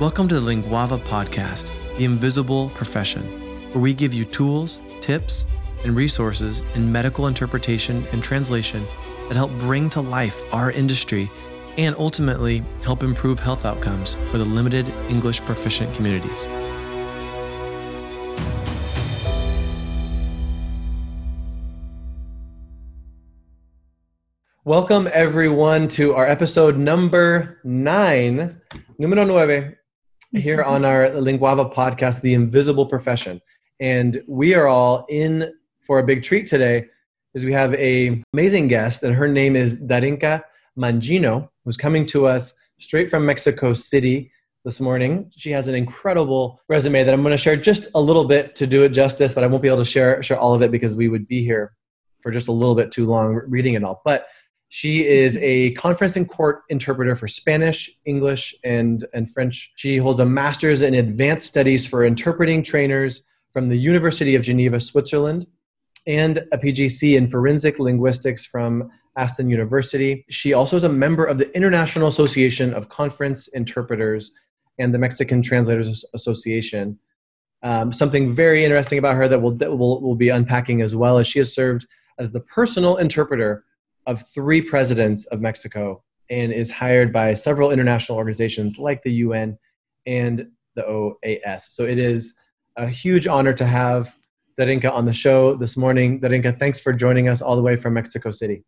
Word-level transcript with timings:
Welcome 0.00 0.28
to 0.28 0.36
the 0.36 0.40
Linguava 0.40 0.98
podcast, 0.98 1.72
The 1.98 2.04
Invisible 2.04 2.68
Profession, 2.76 3.24
where 3.72 3.82
we 3.82 3.92
give 3.92 4.14
you 4.14 4.24
tools, 4.24 4.78
tips, 5.00 5.44
and 5.82 5.96
resources 5.96 6.62
in 6.76 6.92
medical 6.92 7.26
interpretation 7.26 8.06
and 8.12 8.22
translation 8.22 8.86
that 9.26 9.34
help 9.34 9.50
bring 9.58 9.90
to 9.90 10.00
life 10.00 10.40
our 10.54 10.70
industry 10.70 11.28
and 11.78 11.96
ultimately 11.96 12.62
help 12.84 13.02
improve 13.02 13.40
health 13.40 13.64
outcomes 13.64 14.14
for 14.30 14.38
the 14.38 14.44
limited 14.44 14.88
English 15.08 15.40
proficient 15.40 15.92
communities. 15.96 16.46
Welcome, 24.64 25.08
everyone, 25.12 25.88
to 25.88 26.14
our 26.14 26.28
episode 26.28 26.78
number 26.78 27.58
nine, 27.64 28.60
numero 29.00 29.24
nueve, 29.24 29.74
here 30.32 30.62
on 30.62 30.84
our 30.84 31.10
Linguava 31.10 31.64
podcast, 31.64 32.20
The 32.20 32.34
Invisible 32.34 32.86
Profession. 32.86 33.40
And 33.80 34.22
we 34.26 34.54
are 34.54 34.66
all 34.66 35.06
in 35.08 35.52
for 35.80 35.98
a 35.98 36.04
big 36.04 36.22
treat 36.22 36.46
today 36.46 36.86
is 37.34 37.44
we 37.44 37.52
have 37.52 37.74
a 37.74 38.22
amazing 38.32 38.68
guest 38.68 39.02
and 39.02 39.14
her 39.14 39.28
name 39.28 39.56
is 39.56 39.80
Darinka 39.80 40.42
Mangino, 40.78 41.48
who's 41.64 41.76
coming 41.76 42.04
to 42.06 42.26
us 42.26 42.52
straight 42.78 43.10
from 43.10 43.24
Mexico 43.24 43.72
City 43.72 44.30
this 44.64 44.80
morning. 44.80 45.30
She 45.36 45.50
has 45.52 45.68
an 45.68 45.74
incredible 45.74 46.60
resume 46.68 47.04
that 47.04 47.14
I'm 47.14 47.22
going 47.22 47.32
to 47.32 47.38
share 47.38 47.56
just 47.56 47.88
a 47.94 48.00
little 48.00 48.26
bit 48.26 48.54
to 48.56 48.66
do 48.66 48.82
it 48.82 48.90
justice, 48.90 49.32
but 49.32 49.44
I 49.44 49.46
won't 49.46 49.62
be 49.62 49.68
able 49.68 49.78
to 49.78 49.84
share 49.84 50.22
share 50.22 50.38
all 50.38 50.52
of 50.52 50.62
it 50.62 50.70
because 50.70 50.94
we 50.94 51.08
would 51.08 51.26
be 51.26 51.42
here 51.42 51.74
for 52.20 52.30
just 52.30 52.48
a 52.48 52.52
little 52.52 52.74
bit 52.74 52.92
too 52.92 53.06
long 53.06 53.40
reading 53.46 53.74
it 53.74 53.84
all. 53.84 54.02
But 54.04 54.26
she 54.68 55.06
is 55.06 55.38
a 55.38 55.72
conference 55.72 56.16
and 56.16 56.28
court 56.28 56.62
interpreter 56.68 57.16
for 57.16 57.26
Spanish, 57.26 57.90
English, 58.04 58.54
and, 58.64 59.06
and 59.14 59.30
French. 59.30 59.72
She 59.76 59.96
holds 59.96 60.20
a 60.20 60.26
master's 60.26 60.82
in 60.82 60.94
advanced 60.94 61.46
studies 61.46 61.86
for 61.86 62.04
interpreting 62.04 62.62
trainers 62.62 63.22
from 63.50 63.70
the 63.70 63.78
University 63.78 64.34
of 64.34 64.42
Geneva, 64.42 64.78
Switzerland, 64.78 65.46
and 66.06 66.38
a 66.52 66.58
PGC 66.58 67.16
in 67.16 67.26
forensic 67.26 67.78
linguistics 67.78 68.44
from 68.44 68.90
Aston 69.16 69.48
University. 69.48 70.24
She 70.28 70.52
also 70.52 70.76
is 70.76 70.84
a 70.84 70.88
member 70.88 71.24
of 71.24 71.38
the 71.38 71.54
International 71.56 72.08
Association 72.08 72.74
of 72.74 72.90
Conference 72.90 73.48
Interpreters 73.48 74.32
and 74.78 74.94
the 74.94 74.98
Mexican 74.98 75.40
Translators 75.40 76.04
Association. 76.14 76.98
Um, 77.62 77.92
something 77.92 78.34
very 78.34 78.64
interesting 78.64 78.98
about 78.98 79.16
her 79.16 79.28
that 79.28 79.40
we'll, 79.40 79.52
that 79.56 79.76
we'll, 79.76 80.00
we'll 80.02 80.14
be 80.14 80.28
unpacking 80.28 80.82
as 80.82 80.94
well 80.94 81.18
is 81.18 81.26
she 81.26 81.40
has 81.40 81.52
served 81.52 81.86
as 82.18 82.30
the 82.32 82.40
personal 82.40 82.98
interpreter 82.98 83.64
of 84.08 84.26
three 84.28 84.62
presidents 84.62 85.26
of 85.26 85.40
Mexico 85.40 86.02
and 86.30 86.50
is 86.50 86.70
hired 86.70 87.12
by 87.12 87.34
several 87.34 87.70
international 87.70 88.16
organizations 88.16 88.78
like 88.78 89.02
the 89.02 89.12
UN 89.12 89.56
and 90.06 90.48
the 90.74 90.82
OAS. 90.82 91.68
So 91.70 91.84
it 91.84 91.98
is 91.98 92.34
a 92.76 92.88
huge 92.88 93.26
honor 93.26 93.52
to 93.52 93.66
have 93.66 94.16
Darinka 94.58 94.90
on 94.90 95.04
the 95.04 95.12
show 95.12 95.54
this 95.54 95.76
morning. 95.76 96.20
Darinka, 96.20 96.58
thanks 96.58 96.80
for 96.80 96.92
joining 96.92 97.28
us 97.28 97.42
all 97.42 97.54
the 97.54 97.62
way 97.62 97.76
from 97.76 97.94
Mexico 97.94 98.30
City. 98.30 98.64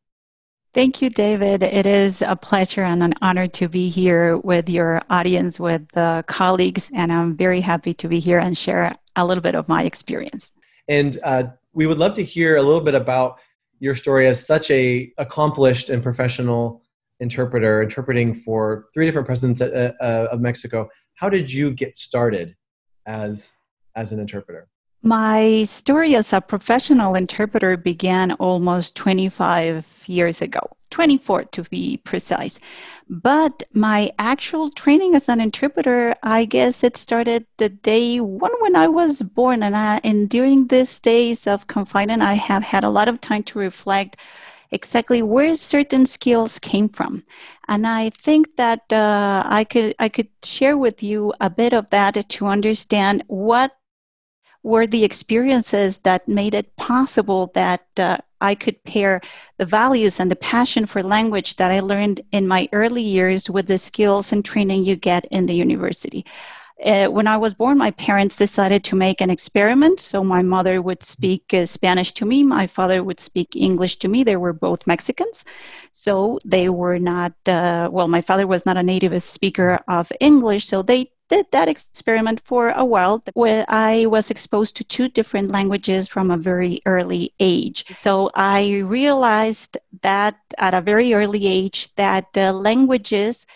Thank 0.74 1.02
you, 1.02 1.08
David. 1.10 1.62
It 1.62 1.86
is 1.86 2.22
a 2.22 2.36
pleasure 2.36 2.82
and 2.82 3.02
an 3.02 3.14
honor 3.22 3.48
to 3.48 3.68
be 3.68 3.88
here 3.88 4.36
with 4.36 4.68
your 4.68 5.00
audience, 5.08 5.58
with 5.58 5.88
the 5.92 6.22
colleagues, 6.28 6.92
and 6.94 7.10
I'm 7.10 7.34
very 7.34 7.60
happy 7.60 7.94
to 7.94 8.08
be 8.08 8.20
here 8.20 8.38
and 8.38 8.56
share 8.56 8.94
a 9.16 9.26
little 9.26 9.42
bit 9.42 9.56
of 9.56 9.68
my 9.68 9.84
experience. 9.84 10.52
And 10.86 11.18
uh, 11.24 11.44
we 11.72 11.86
would 11.86 11.98
love 11.98 12.14
to 12.14 12.24
hear 12.24 12.56
a 12.56 12.62
little 12.62 12.82
bit 12.82 12.94
about 12.94 13.40
your 13.80 13.94
story 13.94 14.28
as 14.28 14.46
such 14.46 14.70
a 14.70 15.12
accomplished 15.18 15.88
and 15.88 16.02
professional 16.02 16.82
interpreter, 17.18 17.82
interpreting 17.82 18.32
for 18.32 18.86
three 18.94 19.06
different 19.06 19.26
presidents 19.26 19.60
uh, 19.60 19.92
uh, 20.00 20.28
of 20.30 20.40
Mexico. 20.40 20.88
How 21.14 21.28
did 21.28 21.52
you 21.52 21.72
get 21.72 21.96
started 21.96 22.56
as 23.06 23.52
as 23.96 24.12
an 24.12 24.20
interpreter? 24.20 24.68
My 25.02 25.64
story 25.64 26.14
as 26.14 26.32
a 26.32 26.40
professional 26.40 27.14
interpreter 27.14 27.76
began 27.78 28.32
almost 28.32 28.96
25 28.96 30.04
years 30.06 30.42
ago, 30.42 30.60
24 30.90 31.44
to 31.44 31.62
be 31.64 31.96
precise. 31.98 32.60
But 33.08 33.62
my 33.72 34.12
actual 34.18 34.70
training 34.70 35.14
as 35.14 35.28
an 35.28 35.40
interpreter, 35.40 36.14
I 36.22 36.44
guess 36.44 36.84
it 36.84 36.96
started 36.96 37.46
the 37.56 37.68
day 37.68 38.20
one 38.20 38.52
when 38.60 38.76
I 38.76 38.88
was 38.88 39.22
born. 39.22 39.62
And, 39.62 39.76
I, 39.76 40.00
and 40.04 40.28
during 40.28 40.66
these 40.66 40.98
days 40.98 41.46
of 41.46 41.66
confinement, 41.66 42.22
I 42.22 42.34
have 42.34 42.62
had 42.62 42.84
a 42.84 42.90
lot 42.90 43.08
of 43.08 43.20
time 43.20 43.42
to 43.44 43.58
reflect 43.58 44.16
exactly 44.70 45.22
where 45.22 45.54
certain 45.56 46.06
skills 46.06 46.58
came 46.58 46.88
from. 46.88 47.24
And 47.68 47.86
I 47.86 48.10
think 48.10 48.56
that 48.56 48.92
uh, 48.92 49.42
I 49.46 49.64
could 49.64 49.94
I 49.98 50.08
could 50.08 50.28
share 50.44 50.76
with 50.76 51.02
you 51.02 51.32
a 51.40 51.50
bit 51.50 51.72
of 51.72 51.90
that 51.90 52.28
to 52.28 52.46
understand 52.46 53.22
what 53.26 53.72
were 54.62 54.86
the 54.86 55.04
experiences 55.04 56.00
that 56.00 56.28
made 56.28 56.54
it 56.54 56.76
possible 56.76 57.50
that 57.54 57.86
uh, 57.96 58.18
I 58.40 58.54
could 58.54 58.82
pair 58.84 59.20
the 59.58 59.66
values 59.66 60.20
and 60.20 60.30
the 60.30 60.36
passion 60.36 60.86
for 60.86 61.02
language 61.02 61.56
that 61.56 61.70
I 61.70 61.80
learned 61.80 62.20
in 62.32 62.48
my 62.48 62.68
early 62.72 63.02
years 63.02 63.50
with 63.50 63.66
the 63.66 63.78
skills 63.78 64.32
and 64.32 64.44
training 64.44 64.84
you 64.84 64.96
get 64.96 65.26
in 65.26 65.46
the 65.46 65.54
university. 65.54 66.24
Uh, 66.82 67.08
when 67.08 67.26
I 67.26 67.36
was 67.36 67.52
born, 67.52 67.76
my 67.76 67.90
parents 67.90 68.36
decided 68.36 68.84
to 68.84 68.96
make 68.96 69.20
an 69.20 69.28
experiment. 69.28 70.00
So 70.00 70.24
my 70.24 70.40
mother 70.40 70.80
would 70.80 71.04
speak 71.04 71.52
uh, 71.52 71.66
Spanish 71.66 72.12
to 72.14 72.24
me, 72.24 72.42
my 72.42 72.66
father 72.66 73.04
would 73.04 73.20
speak 73.20 73.54
English 73.54 73.96
to 73.96 74.08
me. 74.08 74.24
They 74.24 74.36
were 74.36 74.54
both 74.54 74.86
Mexicans. 74.86 75.44
So 75.92 76.38
they 76.44 76.70
were 76.70 76.98
not, 76.98 77.34
uh, 77.46 77.90
well, 77.92 78.08
my 78.08 78.22
father 78.22 78.46
was 78.46 78.64
not 78.64 78.78
a 78.78 78.82
native 78.82 79.22
speaker 79.22 79.80
of 79.88 80.10
English. 80.20 80.66
So 80.68 80.80
they 80.80 81.12
did 81.30 81.46
that 81.52 81.68
experiment 81.68 82.40
for 82.44 82.70
a 82.70 82.84
while 82.84 83.22
where 83.34 83.64
I 83.68 84.06
was 84.06 84.30
exposed 84.30 84.76
to 84.76 84.84
two 84.84 85.08
different 85.08 85.50
languages 85.50 86.08
from 86.08 86.30
a 86.30 86.36
very 86.36 86.80
early 86.84 87.32
age. 87.40 87.84
So 87.94 88.30
I 88.34 88.80
realized 88.80 89.78
that 90.02 90.36
at 90.58 90.74
a 90.74 90.80
very 90.80 91.14
early 91.14 91.46
age 91.46 91.94
that 91.94 92.36
uh, 92.36 92.52
languages 92.52 93.46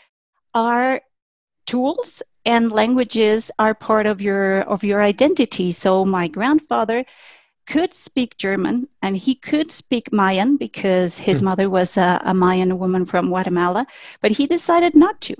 are 0.54 1.02
tools 1.66 2.22
and 2.46 2.70
languages 2.70 3.50
are 3.58 3.74
part 3.74 4.06
of 4.06 4.20
your 4.20 4.60
of 4.62 4.84
your 4.84 5.02
identity. 5.02 5.72
So 5.72 6.04
my 6.04 6.28
grandfather 6.28 7.04
could 7.66 7.94
speak 7.94 8.36
German 8.36 8.88
and 9.02 9.16
he 9.16 9.34
could 9.34 9.70
speak 9.70 10.12
Mayan 10.12 10.56
because 10.56 11.18
his 11.18 11.40
hmm. 11.40 11.46
mother 11.46 11.70
was 11.70 11.96
a, 11.96 12.20
a, 12.24 12.34
Mayan 12.34 12.78
woman 12.78 13.04
from 13.04 13.28
Guatemala, 13.28 13.86
but 14.20 14.32
he 14.32 14.46
decided 14.46 14.94
not 14.94 15.20
to. 15.22 15.34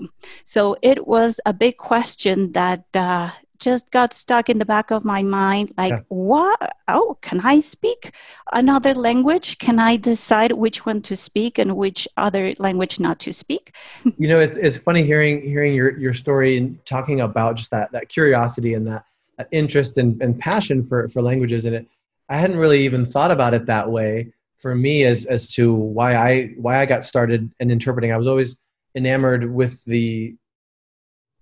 So 0.45 0.75
it 0.81 1.07
was 1.07 1.39
a 1.45 1.53
big 1.53 1.77
question 1.77 2.51
that 2.53 2.85
uh, 2.93 3.29
just 3.59 3.91
got 3.91 4.13
stuck 4.13 4.49
in 4.49 4.59
the 4.59 4.65
back 4.65 4.91
of 4.91 5.05
my 5.05 5.21
mind 5.21 5.73
like, 5.77 5.91
yeah. 5.91 5.99
what? 6.09 6.75
Oh, 6.87 7.17
can 7.21 7.41
I 7.43 7.59
speak 7.59 8.11
another 8.53 8.93
language? 8.93 9.57
Can 9.57 9.79
I 9.79 9.95
decide 9.95 10.51
which 10.51 10.85
one 10.85 11.01
to 11.03 11.15
speak 11.15 11.57
and 11.57 11.75
which 11.75 12.07
other 12.17 12.53
language 12.59 12.99
not 12.99 13.19
to 13.19 13.33
speak? 13.33 13.75
you 14.17 14.27
know, 14.27 14.39
it's, 14.39 14.57
it's 14.57 14.77
funny 14.77 15.03
hearing, 15.03 15.41
hearing 15.41 15.73
your, 15.73 15.97
your 15.97 16.13
story 16.13 16.57
and 16.57 16.83
talking 16.85 17.21
about 17.21 17.55
just 17.55 17.71
that, 17.71 17.91
that 17.91 18.09
curiosity 18.09 18.73
and 18.73 18.87
that, 18.87 19.05
that 19.37 19.47
interest 19.51 19.97
and, 19.97 20.21
and 20.21 20.39
passion 20.39 20.85
for, 20.87 21.09
for 21.09 21.21
languages. 21.21 21.65
And 21.65 21.75
it, 21.75 21.87
I 22.29 22.37
hadn't 22.37 22.57
really 22.57 22.81
even 22.85 23.05
thought 23.05 23.31
about 23.31 23.53
it 23.53 23.65
that 23.67 23.89
way 23.89 24.33
for 24.57 24.75
me 24.75 25.03
as 25.03 25.25
as 25.25 25.51
to 25.51 25.73
why 25.73 26.15
I 26.15 26.53
why 26.57 26.79
I 26.79 26.85
got 26.85 27.03
started 27.03 27.51
in 27.59 27.71
interpreting. 27.71 28.11
I 28.11 28.17
was 28.17 28.27
always 28.27 28.63
enamored 28.95 29.53
with 29.53 29.83
the 29.85 30.35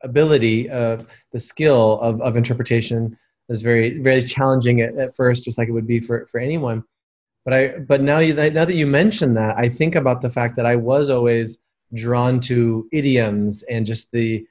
ability 0.03 0.69
of 0.69 1.07
the 1.31 1.39
skill 1.39 1.99
of, 2.01 2.21
of 2.21 2.35
interpretation 2.35 3.05
it 3.05 3.51
was 3.51 3.61
very 3.61 3.99
very 3.99 4.23
challenging 4.23 4.81
at, 4.81 4.95
at 4.97 5.15
first 5.15 5.43
just 5.43 5.57
like 5.57 5.69
it 5.69 5.71
would 5.71 5.87
be 5.87 5.99
for, 5.99 6.27
for 6.27 6.39
anyone 6.39 6.83
but 7.45 7.53
i 7.53 7.67
but 7.79 8.01
now 8.01 8.19
you 8.19 8.33
now 8.33 8.65
that 8.65 8.75
you 8.75 8.85
mention 8.85 9.33
that 9.33 9.57
i 9.57 9.69
think 9.69 9.95
about 9.95 10.21
the 10.21 10.29
fact 10.29 10.55
that 10.55 10.65
i 10.65 10.75
was 10.75 11.09
always 11.09 11.59
drawn 11.93 12.39
to 12.39 12.87
idioms 12.91 13.63
and 13.63 13.85
just 13.85 14.11
the 14.11 14.45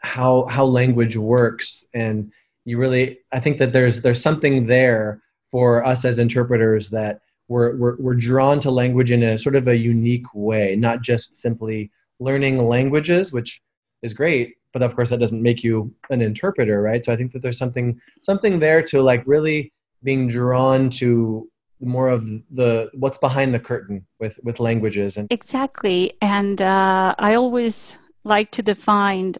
how 0.00 0.44
how 0.46 0.64
language 0.64 1.16
works 1.16 1.84
and 1.94 2.30
you 2.66 2.76
really 2.76 3.18
i 3.32 3.40
think 3.40 3.56
that 3.56 3.72
there's 3.72 4.02
there's 4.02 4.20
something 4.20 4.66
there 4.66 5.22
for 5.50 5.86
us 5.86 6.04
as 6.04 6.18
interpreters 6.18 6.90
that 6.90 7.20
we're, 7.48 7.76
we're, 7.76 7.96
we're 7.98 8.14
drawn 8.14 8.58
to 8.58 8.72
language 8.72 9.12
in 9.12 9.22
a 9.22 9.38
sort 9.38 9.54
of 9.54 9.68
a 9.68 9.76
unique 9.76 10.26
way 10.34 10.76
not 10.76 11.00
just 11.00 11.40
simply 11.40 11.90
learning 12.20 12.58
languages 12.58 13.32
which 13.32 13.62
is 14.02 14.12
great 14.12 14.56
but 14.72 14.82
of 14.82 14.94
course 14.94 15.08
that 15.08 15.20
doesn't 15.20 15.40
make 15.40 15.64
you 15.64 15.90
an 16.10 16.20
interpreter 16.20 16.82
right? 16.82 17.02
So 17.04 17.12
i 17.12 17.16
think 17.16 17.32
that 17.32 17.40
there's 17.40 17.58
something 17.58 17.98
something 18.20 18.58
there 18.58 18.82
to 18.82 19.00
like 19.00 19.22
really 19.26 19.72
being 20.02 20.28
drawn 20.28 20.90
to 20.90 21.48
more 21.80 22.08
of 22.08 22.26
the 22.50 22.90
what's 22.94 23.18
behind 23.18 23.54
the 23.54 23.60
curtain 23.60 24.04
with 24.18 24.40
with 24.42 24.60
languages 24.60 25.16
and 25.18 25.30
exactly 25.30 26.12
and 26.22 26.62
uh, 26.62 27.14
i 27.18 27.34
always 27.34 27.98
like 28.24 28.50
to 28.50 28.62
define 28.62 29.34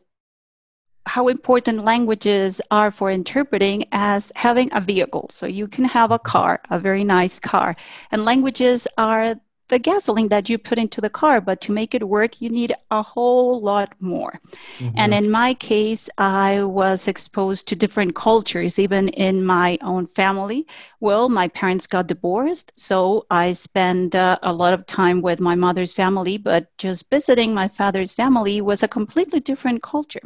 how 1.07 1.29
important 1.29 1.85
languages 1.85 2.61
are 2.71 2.91
for 2.91 3.11
interpreting 3.11 3.85
as 3.93 4.33
having 4.37 4.69
a 4.73 4.81
vehicle. 4.81 5.31
So 5.33 5.47
you 5.47 5.69
can 5.69 5.85
have 5.85 6.11
a 6.11 6.19
car, 6.19 6.61
a 6.71 6.79
very 6.79 7.05
nice 7.05 7.39
car, 7.39 7.77
and 8.11 8.25
languages 8.25 8.87
are 8.99 9.37
the 9.69 9.79
gasoline 9.79 10.29
that 10.29 10.49
you 10.49 10.59
put 10.59 10.79
into 10.79 11.01
the 11.01 11.11
car, 11.11 11.41
but 11.41 11.61
to 11.63 11.73
make 11.73 11.95
it 11.95 12.09
work, 12.09 12.41
you 12.41 12.49
need 12.49 12.73
a 12.91 13.03
whole 13.03 13.61
lot 13.61 13.95
more. 14.01 14.41
Mm-hmm. 14.79 14.95
And 14.97 15.13
in 15.13 15.31
my 15.31 15.55
case, 15.55 16.09
I 16.19 16.63
was 16.63 17.09
exposed 17.09 17.67
to 17.69 17.77
different 17.77 18.15
cultures, 18.15 18.79
even 18.79 19.09
in 19.09 19.45
my 19.45 19.79
own 19.83 20.07
family. 20.07 20.67
Well, 21.01 21.29
my 21.29 21.49
parents 21.49 21.87
got 21.87 22.07
divorced, 22.07 22.73
so 22.77 23.27
I 23.31 23.53
spent 23.53 24.15
uh, 24.15 24.39
a 24.43 24.53
lot 24.53 24.73
of 24.73 24.87
time 24.87 25.21
with 25.21 25.41
my 25.41 25.57
mother's 25.57 25.95
family, 25.95 26.39
but 26.39 26.77
just 26.79 27.11
visiting 27.11 27.53
my 27.53 27.69
father's 27.69 28.15
family 28.15 28.61
was 28.61 28.83
a 28.83 28.89
completely 28.89 29.41
different 29.41 29.83
culture. 29.83 30.23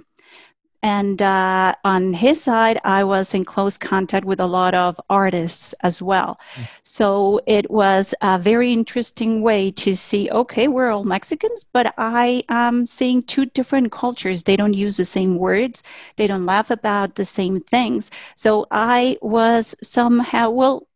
And 0.82 1.20
uh, 1.20 1.74
on 1.84 2.14
his 2.14 2.42
side, 2.42 2.80
I 2.84 3.04
was 3.04 3.34
in 3.34 3.44
close 3.44 3.76
contact 3.76 4.24
with 4.24 4.40
a 4.40 4.46
lot 4.46 4.74
of 4.74 5.00
artists 5.10 5.74
as 5.82 6.00
well. 6.00 6.38
Mm. 6.54 6.68
So 6.82 7.40
it 7.46 7.70
was 7.70 8.14
a 8.22 8.38
very 8.38 8.72
interesting 8.72 9.42
way 9.42 9.70
to 9.72 9.94
see 9.94 10.30
okay, 10.30 10.68
we're 10.68 10.90
all 10.90 11.04
Mexicans, 11.04 11.64
but 11.72 11.94
I 11.98 12.44
am 12.48 12.86
seeing 12.86 13.22
two 13.22 13.46
different 13.46 13.92
cultures. 13.92 14.44
They 14.44 14.56
don't 14.56 14.74
use 14.74 14.96
the 14.96 15.04
same 15.04 15.36
words, 15.36 15.82
they 16.16 16.26
don't 16.26 16.46
laugh 16.46 16.70
about 16.70 17.16
the 17.16 17.24
same 17.24 17.60
things. 17.60 18.10
So 18.34 18.66
I 18.70 19.18
was 19.20 19.74
somehow, 19.82 20.50
well, 20.50 20.86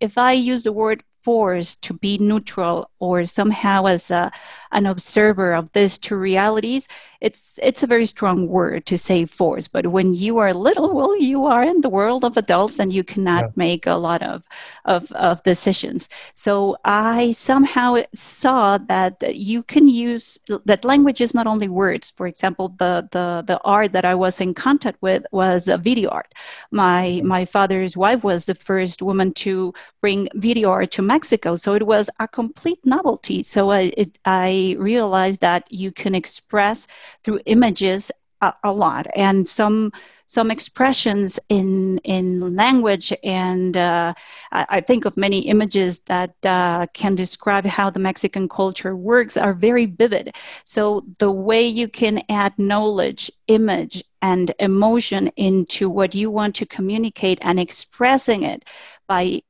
if 0.00 0.18
I 0.18 0.32
use 0.32 0.64
the 0.64 0.72
word 0.72 1.02
forced 1.22 1.82
to 1.84 1.94
be 1.94 2.18
neutral 2.18 2.90
or 3.02 3.24
somehow 3.24 3.86
as 3.86 4.10
a, 4.10 4.30
an 4.70 4.86
observer 4.86 5.52
of 5.54 5.72
these 5.72 5.98
two 5.98 6.16
realities 6.16 6.88
it's 7.22 7.58
it's 7.62 7.84
a 7.84 7.86
very 7.86 8.04
strong 8.04 8.48
word 8.48 8.84
to 8.86 8.98
say 8.98 9.24
force. 9.24 9.68
But 9.68 9.86
when 9.86 10.12
you 10.12 10.38
are 10.38 10.52
little 10.52 10.92
well 10.92 11.16
you 11.16 11.46
are 11.46 11.62
in 11.62 11.80
the 11.80 11.88
world 11.88 12.24
of 12.24 12.36
adults 12.36 12.80
and 12.80 12.92
you 12.92 13.04
cannot 13.04 13.44
yeah. 13.44 13.50
make 13.54 13.86
a 13.86 13.94
lot 13.94 14.22
of, 14.22 14.42
of 14.84 15.10
of 15.12 15.42
decisions. 15.44 16.08
So 16.34 16.76
i 16.84 17.30
somehow 17.30 18.02
saw 18.12 18.76
that 18.92 19.14
you 19.36 19.62
can 19.62 19.88
use 19.88 20.38
that 20.66 20.84
language 20.84 21.20
is 21.20 21.32
not 21.32 21.46
only 21.46 21.68
words. 21.68 22.10
For 22.10 22.26
example 22.26 22.74
the 22.82 23.08
the 23.12 23.44
the 23.46 23.60
art 23.64 23.92
that 23.92 24.04
i 24.04 24.16
was 24.16 24.40
in 24.40 24.52
contact 24.52 24.98
with 25.00 25.22
was 25.30 25.68
a 25.68 25.78
video 25.78 26.10
art. 26.10 26.34
My 26.72 27.02
mm-hmm. 27.06 27.28
my 27.28 27.44
father's 27.44 27.96
wife 27.96 28.24
was 28.24 28.46
the 28.46 28.56
first 28.56 29.00
woman 29.00 29.32
to 29.44 29.72
bring 30.00 30.28
video 30.34 30.70
art 30.70 30.90
to 30.96 31.02
Mexico. 31.02 31.54
So 31.54 31.74
it 31.74 31.86
was 31.86 32.10
a 32.18 32.26
complete 32.26 32.84
novelty. 32.96 33.42
So 33.42 33.70
I, 33.70 33.92
it, 33.96 34.18
I 34.24 34.76
realized 34.78 35.40
that 35.40 35.62
you 35.70 35.90
can 35.92 36.14
express 36.14 36.86
through 37.22 37.40
images 37.46 38.10
a, 38.42 38.52
a, 38.64 38.72
lot 38.72 39.06
and 39.14 39.48
some 39.48 39.92
some 40.26 40.50
expressions 40.50 41.38
in 41.48 41.98
in 41.98 42.56
language 42.56 43.12
and 43.22 43.76
uh, 43.76 44.12
I, 44.50 44.66
I, 44.76 44.80
think 44.80 45.04
of 45.04 45.16
many 45.16 45.40
images 45.54 46.00
that 46.12 46.34
uh, 46.44 46.86
can 46.92 47.14
describe 47.14 47.64
how 47.64 47.88
the 47.90 48.00
Mexican 48.00 48.48
culture 48.48 48.96
works 48.96 49.36
are 49.36 49.54
very 49.54 49.86
vivid. 49.86 50.34
So 50.64 51.04
the 51.18 51.30
way 51.30 51.62
you 51.80 51.86
can 51.86 52.22
add 52.28 52.58
knowledge, 52.58 53.30
image, 53.46 54.02
and 54.20 54.52
emotion 54.58 55.28
into 55.36 55.88
what 55.88 56.14
you 56.14 56.30
want 56.30 56.54
to 56.56 56.66
communicate 56.66 57.38
and 57.42 57.60
expressing 57.60 58.42
it 58.42 58.64
by 59.06 59.42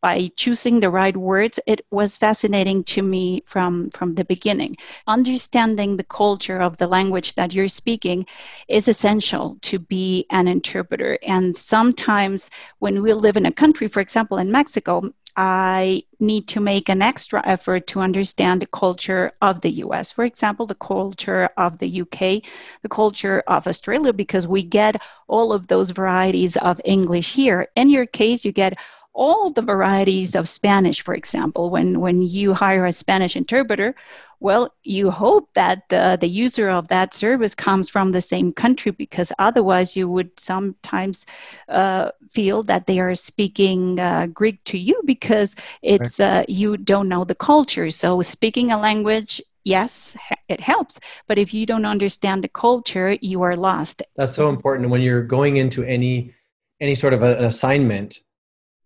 by 0.00 0.30
choosing 0.36 0.80
the 0.80 0.90
right 0.90 1.16
words 1.16 1.58
it 1.66 1.84
was 1.90 2.16
fascinating 2.16 2.84
to 2.84 3.02
me 3.02 3.42
from 3.46 3.90
from 3.90 4.14
the 4.14 4.24
beginning 4.24 4.76
understanding 5.06 5.96
the 5.96 6.04
culture 6.04 6.60
of 6.60 6.76
the 6.76 6.86
language 6.86 7.34
that 7.34 7.54
you're 7.54 7.68
speaking 7.68 8.26
is 8.68 8.88
essential 8.88 9.56
to 9.62 9.78
be 9.78 10.26
an 10.30 10.46
interpreter 10.46 11.18
and 11.26 11.56
sometimes 11.56 12.50
when 12.78 13.02
we 13.02 13.12
live 13.12 13.36
in 13.36 13.46
a 13.46 13.52
country 13.52 13.88
for 13.88 14.00
example 14.00 14.36
in 14.38 14.50
mexico 14.52 15.12
I 15.36 16.04
need 16.20 16.46
to 16.48 16.60
make 16.60 16.88
an 16.88 17.02
extra 17.02 17.42
effort 17.44 17.86
to 17.88 18.00
understand 18.00 18.62
the 18.62 18.66
culture 18.66 19.32
of 19.42 19.62
the 19.62 19.70
US. 19.84 20.10
For 20.12 20.24
example, 20.24 20.66
the 20.66 20.76
culture 20.76 21.50
of 21.56 21.78
the 21.78 22.02
UK, 22.02 22.42
the 22.82 22.88
culture 22.88 23.42
of 23.48 23.66
Australia, 23.66 24.12
because 24.12 24.46
we 24.46 24.62
get 24.62 25.02
all 25.26 25.52
of 25.52 25.66
those 25.66 25.90
varieties 25.90 26.56
of 26.56 26.80
English 26.84 27.34
here. 27.34 27.68
In 27.74 27.90
your 27.90 28.06
case, 28.06 28.44
you 28.44 28.52
get 28.52 28.78
all 29.14 29.50
the 29.50 29.62
varieties 29.62 30.34
of 30.34 30.48
Spanish, 30.48 31.00
for 31.00 31.14
example, 31.14 31.70
when, 31.70 32.00
when 32.00 32.20
you 32.20 32.52
hire 32.52 32.84
a 32.84 32.92
Spanish 32.92 33.36
interpreter, 33.36 33.94
well, 34.40 34.74
you 34.82 35.10
hope 35.10 35.48
that 35.54 35.84
uh, 35.92 36.16
the 36.16 36.28
user 36.28 36.68
of 36.68 36.88
that 36.88 37.14
service 37.14 37.54
comes 37.54 37.88
from 37.88 38.12
the 38.12 38.20
same 38.20 38.52
country 38.52 38.90
because 38.92 39.32
otherwise 39.38 39.96
you 39.96 40.08
would 40.08 40.38
sometimes 40.38 41.24
uh, 41.68 42.10
feel 42.30 42.62
that 42.64 42.86
they 42.86 43.00
are 43.00 43.14
speaking 43.14 43.98
uh, 44.00 44.26
Greek 44.26 44.62
to 44.64 44.78
you 44.78 45.00
because 45.04 45.56
it's 45.80 46.20
uh, 46.20 46.44
you 46.48 46.76
don't 46.76 47.08
know 47.08 47.24
the 47.24 47.34
culture. 47.34 47.90
So 47.90 48.20
speaking 48.20 48.70
a 48.70 48.78
language 48.78 49.40
yes, 49.64 50.16
it 50.48 50.60
helps. 50.60 51.00
But 51.26 51.38
if 51.38 51.54
you 51.54 51.64
don't 51.64 51.86
understand 51.86 52.44
the 52.44 52.48
culture, 52.48 53.12
you 53.20 53.40
are 53.42 53.56
lost. 53.56 54.02
That's 54.16 54.34
so 54.34 54.48
important. 54.50 54.90
When 54.90 55.00
you're 55.00 55.24
going 55.24 55.56
into 55.56 55.82
any 55.84 56.34
any 56.80 56.94
sort 56.94 57.14
of 57.14 57.22
a, 57.22 57.38
an 57.38 57.44
assignment, 57.44 58.20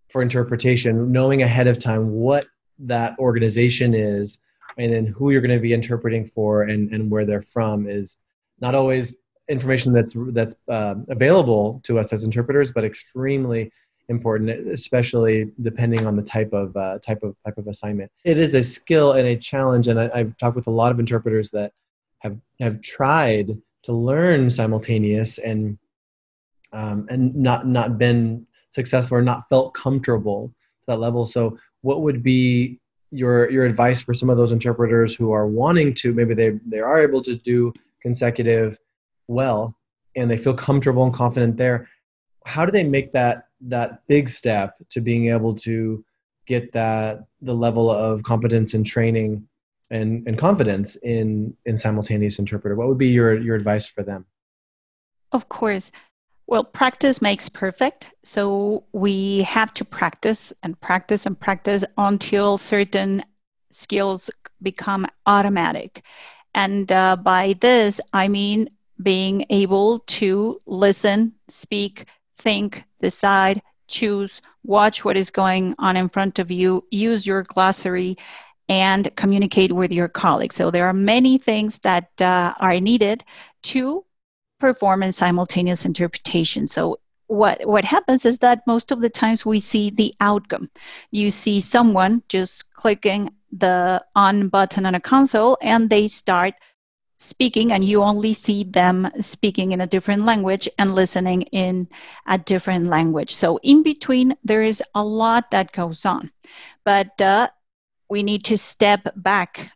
for 0.09 0.21
interpretation, 0.21 1.11
knowing 1.11 1.43
ahead 1.43 1.67
of 1.67 1.79
time 1.79 2.11
what 2.11 2.45
that 2.79 3.17
organization 3.19 3.93
is 3.93 4.39
and 4.77 4.93
then 4.93 5.05
who 5.05 5.31
you're 5.31 5.41
going 5.41 5.55
to 5.55 5.59
be 5.59 5.73
interpreting 5.73 6.25
for 6.25 6.63
and, 6.63 6.93
and 6.93 7.11
where 7.11 7.25
they're 7.25 7.41
from 7.41 7.87
is 7.87 8.17
not 8.61 8.75
always 8.75 9.15
information 9.49 9.91
that's 9.91 10.15
that's 10.31 10.55
uh, 10.69 10.95
available 11.09 11.81
to 11.83 11.99
us 11.99 12.13
as 12.13 12.23
interpreters, 12.23 12.71
but 12.71 12.83
extremely 12.85 13.71
important, 14.07 14.49
especially 14.49 15.51
depending 15.61 16.05
on 16.05 16.15
the 16.15 16.21
type 16.21 16.53
of 16.53 16.75
uh, 16.77 16.99
type 16.99 17.23
of 17.23 17.35
type 17.45 17.57
of 17.57 17.67
assignment. 17.67 18.11
It 18.23 18.37
is 18.37 18.53
a 18.53 18.63
skill 18.63 19.13
and 19.13 19.27
a 19.27 19.35
challenge, 19.35 19.87
and 19.87 19.99
I, 19.99 20.09
I've 20.13 20.37
talked 20.37 20.55
with 20.55 20.67
a 20.67 20.71
lot 20.71 20.91
of 20.91 20.99
interpreters 20.99 21.51
that 21.51 21.73
have 22.19 22.39
have 22.59 22.81
tried 22.81 23.57
to 23.83 23.93
learn 23.93 24.49
simultaneous 24.49 25.37
and 25.39 25.77
um, 26.71 27.07
and 27.09 27.35
not 27.35 27.67
not 27.67 27.97
been 27.97 28.45
successful 28.69 29.17
or 29.17 29.21
not 29.21 29.47
felt 29.49 29.73
comfortable 29.73 30.51
to 30.81 30.85
that 30.87 30.99
level. 30.99 31.25
So, 31.25 31.57
what 31.81 32.01
would 32.01 32.23
be 32.23 32.79
your 33.11 33.49
your 33.49 33.65
advice 33.65 34.01
for 34.01 34.13
some 34.13 34.29
of 34.29 34.37
those 34.37 34.51
interpreters 34.51 35.15
who 35.15 35.31
are 35.31 35.47
wanting 35.47 35.93
to 35.95 36.13
maybe 36.13 36.35
they 36.35 36.51
they 36.65 36.79
are 36.79 37.01
able 37.01 37.23
to 37.23 37.35
do 37.35 37.73
consecutive 38.01 38.77
well 39.27 39.75
and 40.15 40.29
they 40.29 40.37
feel 40.37 40.53
comfortable 40.53 41.03
and 41.03 41.13
confident 41.13 41.57
there 41.57 41.87
how 42.45 42.65
do 42.65 42.71
they 42.71 42.83
make 42.83 43.11
that 43.11 43.47
that 43.61 44.01
big 44.07 44.29
step 44.29 44.75
to 44.89 45.01
being 45.01 45.29
able 45.29 45.53
to 45.53 46.03
get 46.45 46.71
that 46.71 47.25
the 47.41 47.53
level 47.53 47.91
of 47.91 48.23
competence 48.23 48.73
and 48.73 48.85
training 48.85 49.47
and, 49.91 50.27
and 50.27 50.37
confidence 50.37 50.95
in 50.97 51.55
in 51.65 51.77
simultaneous 51.77 52.39
interpreter? 52.39 52.75
What 52.75 52.87
would 52.87 52.97
be 52.97 53.09
your 53.09 53.39
your 53.39 53.55
advice 53.55 53.87
for 53.87 54.03
them? 54.03 54.25
Of 55.31 55.47
course 55.49 55.91
well, 56.49 56.63
practice 56.63 57.21
makes 57.21 57.47
perfect. 57.47 58.07
So 58.23 58.83
we 58.91 59.43
have 59.43 59.71
to 59.75 59.85
practice 59.85 60.51
and 60.63 60.79
practice 60.81 61.27
and 61.27 61.39
practice 61.39 61.85
until 61.95 62.57
certain 62.57 63.23
skills 63.69 64.31
become 64.59 65.05
automatic. 65.27 66.03
And 66.55 66.91
uh, 66.91 67.17
by 67.17 67.53
this, 67.61 68.01
I 68.13 68.29
mean 68.29 68.67
being 68.99 69.45
able 69.51 69.99
to 69.99 70.59
listen, 70.65 71.35
speak, 71.49 72.05
think, 72.39 72.83
decide, 72.99 73.61
choose, 73.87 74.41
watch 74.63 75.05
what 75.05 75.17
is 75.17 75.29
going 75.29 75.75
on 75.77 75.95
in 75.95 76.09
front 76.09 76.39
of 76.39 76.49
you, 76.49 76.83
use 76.89 77.27
your 77.27 77.43
glossary, 77.43 78.17
and 78.67 79.15
communicate 79.15 79.71
with 79.71 79.91
your 79.91 80.07
colleagues. 80.07 80.55
So 80.55 80.71
there 80.71 80.87
are 80.87 80.93
many 80.93 81.37
things 81.37 81.77
that 81.79 82.09
uh, 82.19 82.55
are 82.59 82.79
needed 82.79 83.23
to 83.63 84.03
performance 84.59 85.17
simultaneous 85.17 85.85
interpretation. 85.85 86.67
So 86.67 86.99
what 87.27 87.65
what 87.67 87.85
happens 87.85 88.25
is 88.25 88.39
that 88.39 88.65
most 88.65 88.91
of 88.91 89.01
the 89.01 89.09
times 89.09 89.45
we 89.45 89.59
see 89.59 89.89
the 89.89 90.13
outcome. 90.19 90.69
You 91.11 91.29
see 91.31 91.59
someone 91.59 92.23
just 92.27 92.73
clicking 92.73 93.29
the 93.51 94.03
on 94.15 94.49
button 94.49 94.85
on 94.85 94.95
a 94.95 94.99
console 94.99 95.57
and 95.61 95.89
they 95.89 96.07
start 96.07 96.55
speaking 97.15 97.71
and 97.71 97.83
you 97.83 98.01
only 98.01 98.33
see 98.33 98.63
them 98.63 99.09
speaking 99.19 99.73
in 99.73 99.81
a 99.81 99.87
different 99.87 100.23
language 100.23 100.69
and 100.77 100.95
listening 100.95 101.43
in 101.43 101.87
a 102.25 102.37
different 102.37 102.85
language. 102.85 103.33
So 103.33 103.59
in 103.61 103.83
between 103.83 104.35
there 104.43 104.63
is 104.63 104.81
a 104.95 105.03
lot 105.03 105.51
that 105.51 105.71
goes 105.71 106.05
on. 106.05 106.31
But 106.83 107.21
uh, 107.21 107.49
we 108.09 108.23
need 108.23 108.43
to 108.45 108.57
step 108.57 109.07
back 109.15 109.71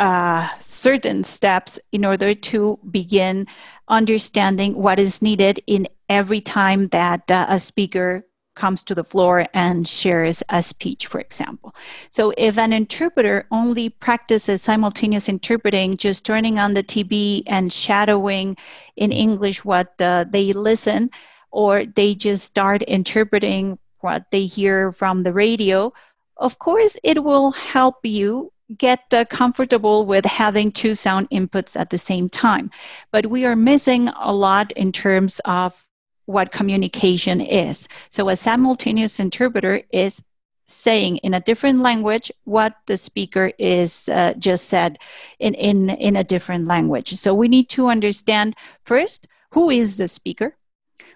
uh, 0.00 0.48
certain 0.60 1.22
steps 1.22 1.78
in 1.92 2.06
order 2.06 2.34
to 2.34 2.78
begin 2.90 3.46
understanding 3.86 4.74
what 4.74 4.98
is 4.98 5.20
needed 5.20 5.60
in 5.66 5.86
every 6.08 6.40
time 6.40 6.88
that 6.88 7.30
uh, 7.30 7.46
a 7.50 7.58
speaker 7.58 8.24
comes 8.56 8.82
to 8.82 8.94
the 8.94 9.04
floor 9.04 9.44
and 9.52 9.86
shares 9.86 10.42
a 10.48 10.62
speech, 10.62 11.06
for 11.06 11.20
example. 11.20 11.74
So, 12.08 12.32
if 12.38 12.56
an 12.56 12.72
interpreter 12.72 13.46
only 13.50 13.90
practices 13.90 14.62
simultaneous 14.62 15.28
interpreting, 15.28 15.98
just 15.98 16.24
turning 16.24 16.58
on 16.58 16.72
the 16.72 16.82
TV 16.82 17.42
and 17.46 17.70
shadowing 17.70 18.56
in 18.96 19.12
English 19.12 19.64
what 19.66 20.00
uh, 20.00 20.24
they 20.28 20.54
listen, 20.54 21.10
or 21.50 21.84
they 21.84 22.14
just 22.14 22.44
start 22.44 22.82
interpreting 22.82 23.78
what 24.00 24.30
they 24.30 24.46
hear 24.46 24.92
from 24.92 25.24
the 25.24 25.32
radio, 25.32 25.92
of 26.38 26.58
course, 26.58 26.96
it 27.04 27.22
will 27.22 27.50
help 27.52 27.96
you 28.02 28.50
get 28.76 29.00
uh, 29.12 29.24
comfortable 29.24 30.06
with 30.06 30.24
having 30.24 30.70
two 30.70 30.94
sound 30.94 31.28
inputs 31.30 31.78
at 31.78 31.90
the 31.90 31.98
same 31.98 32.28
time. 32.28 32.70
But 33.10 33.26
we 33.26 33.44
are 33.44 33.56
missing 33.56 34.08
a 34.20 34.32
lot 34.32 34.72
in 34.72 34.92
terms 34.92 35.40
of 35.44 35.88
what 36.26 36.52
communication 36.52 37.40
is. 37.40 37.88
So, 38.10 38.28
a 38.28 38.36
simultaneous 38.36 39.18
interpreter 39.18 39.82
is 39.90 40.22
saying 40.66 41.16
in 41.18 41.34
a 41.34 41.40
different 41.40 41.80
language 41.80 42.30
what 42.44 42.76
the 42.86 42.96
speaker 42.96 43.52
is 43.58 44.08
uh, 44.08 44.34
just 44.38 44.68
said 44.68 44.98
in, 45.40 45.54
in, 45.54 45.90
in 45.90 46.14
a 46.14 46.22
different 46.22 46.66
language. 46.66 47.10
So, 47.10 47.34
we 47.34 47.48
need 47.48 47.68
to 47.70 47.88
understand 47.88 48.54
first 48.84 49.26
who 49.52 49.70
is 49.70 49.96
the 49.96 50.06
speaker? 50.06 50.56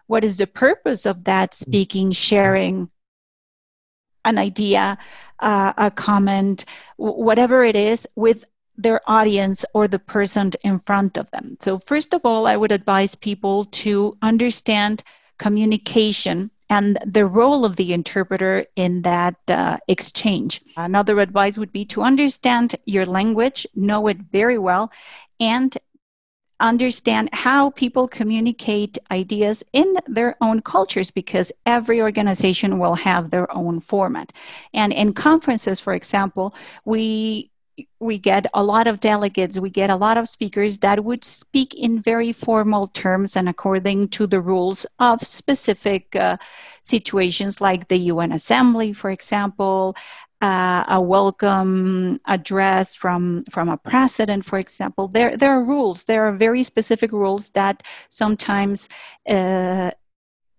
What 0.07 0.25
is 0.25 0.39
the 0.39 0.47
purpose 0.47 1.07
of 1.07 1.25
that 1.25 1.55
speaking, 1.55 2.11
sharing, 2.13 2.91
an 4.25 4.39
idea, 4.39 4.99
uh, 5.41 5.73
a 5.77 5.91
comment, 5.91 6.65
whatever 6.97 7.65
it 7.65 7.77
is, 7.77 8.07
with 8.17 8.45
their 8.77 9.01
audience 9.07 9.65
or 9.75 9.87
the 9.87 9.99
person 9.99 10.51
in 10.63 10.81
front 10.81 11.17
of 11.17 11.31
them. 11.31 11.57
So, 11.61 11.79
first 11.79 12.13
of 12.13 12.23
all, 12.25 12.47
I 12.47 12.57
would 12.57 12.73
advise 12.73 13.15
people 13.15 13.65
to 13.67 14.17
understand 14.23 15.03
communication 15.39 16.51
and 16.71 16.99
the 17.05 17.27
role 17.27 17.65
of 17.65 17.77
the 17.77 17.93
interpreter 17.93 18.67
in 18.75 19.03
that 19.03 19.37
uh, 19.49 19.77
exchange. 19.87 20.63
Another 20.77 21.21
advice 21.21 21.59
would 21.59 21.73
be 21.73 21.85
to 21.87 22.03
understand 22.03 22.75
your 22.87 23.07
language, 23.07 23.67
know 23.75 24.07
it 24.07 24.19
very 24.33 24.59
well, 24.59 24.91
and 25.39 25.77
understand 26.61 27.29
how 27.33 27.71
people 27.71 28.09
communicate 28.09 28.99
ideas 29.11 29.65
in 29.73 29.97
their 30.07 30.37
own 30.41 30.61
cultures 30.61 31.11
because 31.11 31.53
every 31.67 32.01
organization 32.01 32.79
will 32.79 32.95
have 32.95 33.31
their 33.31 33.55
own 33.55 33.81
format. 33.81 34.33
And 34.73 34.93
in 34.93 35.13
conferences, 35.13 35.81
for 35.81 35.95
example, 35.95 36.55
we 36.85 37.51
we 37.99 38.19
get 38.19 38.47
a 38.55 38.63
lot 38.63 38.87
of 38.87 39.01
delegates, 39.01 39.59
we 39.59 39.71
get 39.71 39.91
a 39.91 39.97
lot 39.97 40.17
of 40.17 40.29
speakers 40.29 40.79
that 40.79 41.03
would 41.03 41.25
speak 41.25 41.75
in 41.75 42.01
very 42.01 42.33
formal 42.33 42.87
terms 42.87 43.37
and 43.37 43.49
according 43.49 44.09
to 44.09 44.27
the 44.27 44.41
rules 44.41 44.87
of 45.01 45.21
specific 45.23 46.15
uh, 46.15 46.37
situations 46.85 47.61
like 47.61 47.89
the 47.89 47.99
UN 48.13 48.31
Assembly, 48.31 48.93
for 48.93 49.11
example, 49.11 49.97
uh, 50.41 50.85
a 50.89 51.01
welcome 51.01 52.19
address 52.27 52.95
from 52.95 53.45
from 53.51 53.69
a 53.69 53.77
president, 53.77 54.45
for 54.45 54.59
example. 54.59 55.09
There 55.09 55.37
there 55.37 55.53
are 55.53 55.65
rules. 55.65 56.05
There 56.05 56.27
are 56.27 56.33
very 56.33 56.63
specific 56.63 57.13
rules 57.13 57.51
that 57.51 57.83
sometimes. 58.09 58.89
Uh, 59.29 59.91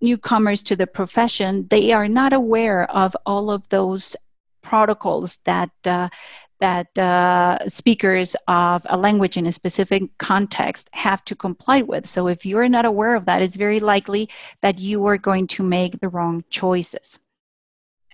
newcomers 0.02 0.62
to 0.62 0.76
the 0.76 0.86
profession 0.86 1.66
they 1.70 1.94
are 1.94 2.10
not 2.10 2.34
aware 2.34 2.84
of 2.92 3.16
all 3.26 3.50
of 3.50 3.68
those 3.70 4.16
protocols 4.62 5.38
that 5.46 5.72
uh, 5.86 6.10
that 6.60 6.98
uh, 6.98 7.58
speakers 7.68 8.36
of 8.48 8.86
a 8.90 8.98
language 8.98 9.38
in 9.38 9.46
a 9.46 9.52
specific 9.52 10.04
context 10.18 10.90
have 10.94 11.24
to 11.26 11.36
comply 11.36 11.82
with. 11.82 12.06
So, 12.08 12.28
if 12.28 12.46
you're 12.46 12.70
not 12.70 12.86
aware 12.86 13.16
of 13.16 13.26
that, 13.26 13.42
it's 13.42 13.56
very 13.56 13.80
likely 13.80 14.30
that 14.62 14.80
you 14.80 15.06
are 15.06 15.18
going 15.18 15.48
to 15.48 15.64
make 15.64 16.00
the 16.00 16.10
wrong 16.10 16.44
choices. 16.50 17.20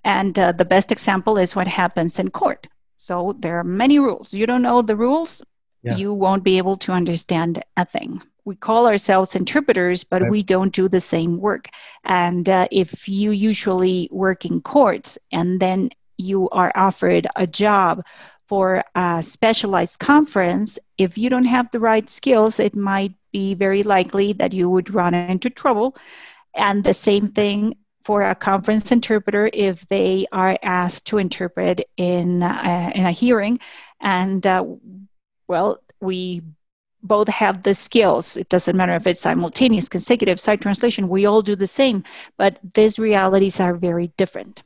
And 0.04 0.38
uh, 0.38 0.52
the 0.52 0.66
best 0.66 0.92
example 0.92 1.38
is 1.38 1.56
what 1.56 1.68
happens 1.68 2.20
in 2.20 2.32
court. 2.32 2.68
So 2.98 3.36
there 3.40 3.58
are 3.58 3.64
many 3.64 4.00
rules. 4.00 4.34
You 4.34 4.46
don't 4.46 4.62
know 4.62 4.82
the 4.82 4.96
rules, 4.96 5.44
yeah. 5.84 5.96
you 5.96 6.14
won't 6.14 6.44
be 6.44 6.58
able 6.58 6.78
to 6.78 6.92
understand 6.92 7.64
a 7.78 7.86
thing. 7.86 8.22
We 8.46 8.56
call 8.56 8.88
ourselves 8.88 9.36
interpreters, 9.36 10.04
but 10.04 10.22
right. 10.22 10.32
we 10.32 10.44
don't 10.44 10.74
do 10.74 10.88
the 10.88 11.00
same 11.00 11.40
work. 11.40 11.70
And 12.04 12.50
uh, 12.50 12.68
if 12.72 13.08
you 13.08 13.32
usually 13.32 14.10
work 14.12 14.46
in 14.46 14.62
courts 14.62 15.18
and 15.32 15.60
then 15.60 15.90
you 16.18 16.50
are 16.50 16.72
offered 16.76 17.28
a 17.36 17.46
job 17.46 18.04
for 18.48 18.84
a 18.96 19.22
specialized 19.24 20.00
conference, 20.00 20.80
if 20.98 21.18
you 21.18 21.30
don't 21.30 21.46
have 21.46 21.70
the 21.72 21.80
right 21.80 22.10
skills, 22.10 22.60
it 22.60 22.76
might 22.76 23.14
be 23.32 23.54
very 23.54 23.84
likely 23.84 24.34
that 24.34 24.54
you 24.54 24.70
would 24.70 24.94
run 24.94 25.14
into 25.14 25.50
trouble. 25.50 25.96
And 26.56 26.84
the 26.84 26.94
same 26.94 27.28
thing 27.28 27.76
for 28.04 28.24
a 28.24 28.36
conference 28.36 28.92
interpreter 28.92 29.50
if 29.54 29.88
they 29.88 30.26
are 30.32 30.58
asked 30.64 31.08
to 31.08 31.18
interpret 31.18 31.88
in 31.98 32.42
a, 32.44 32.92
in 32.96 33.06
a 33.06 33.12
hearing. 33.12 33.60
And 34.00 34.46
uh, 34.46 34.66
well 35.48 35.82
we 36.00 36.42
both 37.04 37.28
have 37.28 37.64
the 37.64 37.74
skills. 37.74 38.38
It 38.38 38.50
doesn't 38.50 38.78
matter 38.78 38.96
if 38.96 39.08
it's 39.08 39.20
simultaneous 39.20 39.90
consecutive 39.90 40.40
side 40.40 40.62
translation 40.62 41.10
we 41.10 41.26
all 41.26 41.42
do 41.42 41.56
the 41.56 41.68
same 41.68 42.04
but 42.38 42.60
these 42.74 43.00
realities 43.00 43.60
are 43.60 43.74
very 43.74 44.08
different. 44.18 44.64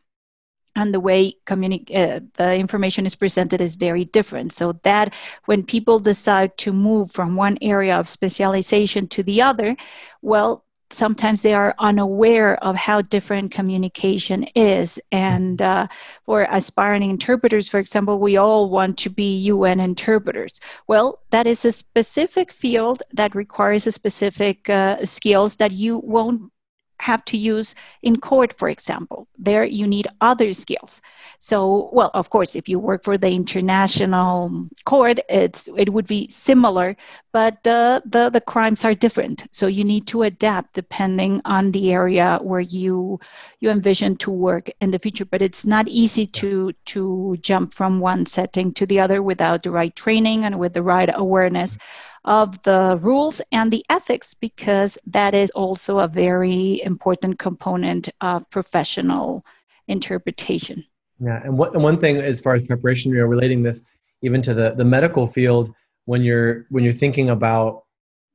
And 0.77 0.93
the 0.93 0.99
way 0.99 1.35
communi- 1.45 1.89
uh, 1.95 2.19
the 2.33 2.55
information 2.55 3.05
is 3.05 3.15
presented 3.15 3.61
is 3.61 3.75
very 3.75 4.03
different. 4.03 4.51
So 4.51 4.73
that 4.83 5.13
when 5.45 5.63
people 5.63 5.99
decide 5.99 6.57
to 6.57 6.73
move 6.73 7.11
from 7.11 7.37
one 7.37 7.57
area 7.61 7.97
of 7.97 8.09
specialization 8.09 9.07
to 9.07 9.23
the 9.23 9.41
other 9.41 9.77
well 10.21 10.64
sometimes 10.95 11.41
they 11.41 11.53
are 11.53 11.75
unaware 11.79 12.63
of 12.63 12.75
how 12.75 13.01
different 13.01 13.51
communication 13.51 14.45
is. 14.55 14.99
And 15.11 15.61
uh, 15.61 15.87
for 16.25 16.47
aspiring 16.49 17.09
interpreters, 17.09 17.69
for 17.69 17.79
example, 17.79 18.19
we 18.19 18.37
all 18.37 18.69
want 18.69 18.97
to 18.99 19.09
be 19.09 19.37
UN 19.37 19.79
interpreters. 19.79 20.59
Well, 20.87 21.19
that 21.31 21.47
is 21.47 21.65
a 21.65 21.71
specific 21.71 22.51
field 22.51 23.03
that 23.13 23.35
requires 23.35 23.85
a 23.87 23.91
specific 23.91 24.69
uh, 24.69 25.03
skills 25.05 25.57
that 25.57 25.71
you 25.71 25.99
won't 25.99 26.51
have 26.99 27.25
to 27.25 27.37
use 27.37 27.75
in 28.01 28.17
court, 28.17 28.53
for 28.57 28.69
example. 28.69 29.27
There 29.37 29.65
you 29.65 29.87
need 29.87 30.07
other 30.21 30.53
skills. 30.53 31.01
So, 31.39 31.89
well, 31.91 32.11
of 32.13 32.29
course, 32.29 32.55
if 32.55 32.69
you 32.69 32.79
work 32.79 33.03
for 33.03 33.17
the 33.17 33.29
international 33.29 34.67
court, 34.85 35.19
it's 35.29 35.69
it 35.77 35.91
would 35.91 36.07
be 36.07 36.29
similar, 36.29 36.95
but 37.33 37.65
uh, 37.67 38.01
the 38.05 38.29
the 38.29 38.41
crimes 38.41 38.85
are 38.85 38.93
different. 38.93 39.47
So 39.51 39.67
you 39.67 39.83
need 39.83 40.07
to 40.07 40.23
adapt 40.23 40.73
depending 40.73 41.41
on 41.45 41.71
the 41.71 41.91
area 41.91 42.39
where 42.41 42.61
you 42.61 43.19
you 43.59 43.69
envision 43.69 44.15
to 44.17 44.31
work 44.31 44.69
in 44.81 44.91
the 44.91 44.99
future. 44.99 45.25
But 45.25 45.41
it's 45.41 45.65
not 45.65 45.87
easy 45.87 46.25
to 46.27 46.71
to 46.85 47.37
jump 47.41 47.73
from 47.73 47.99
one 47.99 48.25
setting 48.25 48.73
to 48.73 48.85
the 48.85 48.99
other 48.99 49.21
without 49.21 49.63
the 49.63 49.71
right 49.71 49.95
training 49.95 50.45
and 50.45 50.59
with 50.59 50.73
the 50.73 50.83
right 50.83 51.09
awareness 51.13 51.77
of 52.25 52.61
the 52.63 52.99
rules 53.01 53.41
and 53.51 53.71
the 53.71 53.85
ethics 53.89 54.33
because 54.33 54.97
that 55.05 55.33
is 55.33 55.49
also 55.51 55.99
a 55.99 56.07
very 56.07 56.81
important 56.83 57.39
component 57.39 58.09
of 58.21 58.49
professional 58.49 59.45
interpretation. 59.87 60.83
Yeah, 61.19 61.41
and, 61.43 61.57
what, 61.57 61.73
and 61.73 61.83
one 61.83 61.99
thing 61.99 62.17
as 62.17 62.41
far 62.41 62.55
as 62.55 62.63
preparation, 62.63 63.11
you 63.11 63.19
know, 63.19 63.25
relating 63.25 63.63
this 63.63 63.81
even 64.21 64.41
to 64.41 64.53
the, 64.53 64.73
the 64.75 64.83
medical 64.83 65.27
field, 65.27 65.73
when 66.05 66.21
you're 66.23 66.65
when 66.69 66.83
you're 66.83 66.93
thinking 66.93 67.29
about 67.29 67.83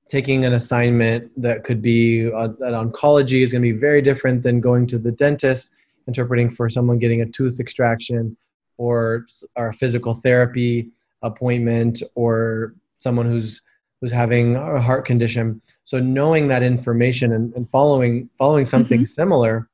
taking 0.09 0.45
an 0.45 0.55
assignment 0.55 1.31
that 1.41 1.63
could 1.63 1.81
be 1.81 2.31
uh, 2.33 2.49
that 2.59 2.73
oncology 2.73 3.43
is 3.43 3.53
going 3.53 3.63
to 3.63 3.73
be 3.73 3.79
very 3.79 4.03
different 4.03 4.43
than 4.43 4.61
going 4.61 4.87
to 4.87 4.99
the 4.99 5.13
dentist 5.13 5.73
interpreting 6.09 6.51
for 6.51 6.69
someone 6.69 6.99
getting 6.99 7.21
a 7.21 7.27
tooth 7.27 7.61
extraction 7.61 8.37
or 8.77 9.27
or 9.57 9.69
a 9.69 9.73
physical 9.73 10.15
therapy 10.15 10.91
appointment 11.23 12.03
or 12.15 12.75
someone 12.99 13.27
who's 13.27 13.63
who's 14.01 14.13
having 14.13 14.57
a 14.57 14.81
heart 14.81 15.05
condition. 15.05 15.61
So 15.85 15.99
knowing 15.99 16.49
that 16.49 16.63
information 16.63 17.33
and, 17.33 17.53
and 17.55 17.71
following 17.71 18.29
following 18.39 18.65
something 18.65 19.01
mm-hmm. 19.01 19.05
similar, 19.05 19.69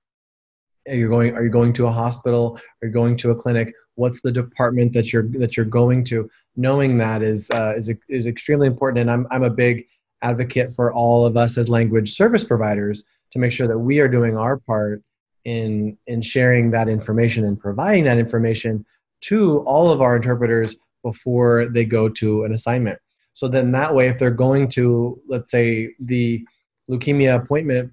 you're 0.87 1.09
going 1.09 1.35
are 1.35 1.45
you 1.45 1.51
going 1.51 1.73
to 1.75 1.87
a 1.87 1.93
hospital? 1.93 2.59
Are 2.83 2.89
you 2.89 2.93
going 2.93 3.17
to 3.19 3.31
a 3.31 3.35
clinic? 3.35 3.73
What's 3.95 4.21
the 4.21 4.33
department 4.33 4.93
that 4.95 5.13
you're 5.13 5.29
that 5.39 5.57
you're 5.57 5.67
going 5.67 6.05
to? 6.05 6.29
Knowing 6.57 6.99
that 6.99 7.23
is 7.23 7.51
uh, 7.51 7.75
is 7.77 7.93
is 8.09 8.27
extremely 8.27 8.67
important, 8.67 9.01
and 9.01 9.11
I'm 9.11 9.27
I'm 9.31 9.45
a 9.45 9.51
big 9.51 9.87
advocate 10.23 10.73
for 10.73 10.93
all 10.93 11.25
of 11.25 11.37
us 11.37 11.59
as 11.59 11.69
language 11.69 12.13
service 12.13 12.43
providers 12.43 13.05
to 13.33 13.39
make 13.39 13.53
sure 13.53 13.69
that 13.69 13.79
we 13.79 14.01
are 14.01 14.09
doing 14.09 14.37
our 14.37 14.57
part 14.57 15.03
in 15.45 15.97
in 16.07 16.21
sharing 16.21 16.71
that 16.73 16.89
information 16.89 17.45
and 17.45 17.61
providing 17.61 18.05
that 18.05 18.19
information 18.19 18.85
to 19.21 19.59
all 19.61 19.91
of 19.91 20.01
our 20.01 20.17
interpreters 20.17 20.77
before 21.03 21.67
they 21.67 21.85
go 21.85 22.09
to 22.09 22.45
an 22.45 22.53
assignment 22.53 22.99
so 23.37 23.49
then 23.49 23.71
that 23.73 23.95
way, 23.95 24.09
if 24.09 24.19
they're 24.19 24.31
going 24.31 24.67
to, 24.69 25.21
let's 25.29 25.51
say, 25.51 25.95
the 26.01 26.43
leukemia 26.89 27.37
appointment, 27.37 27.93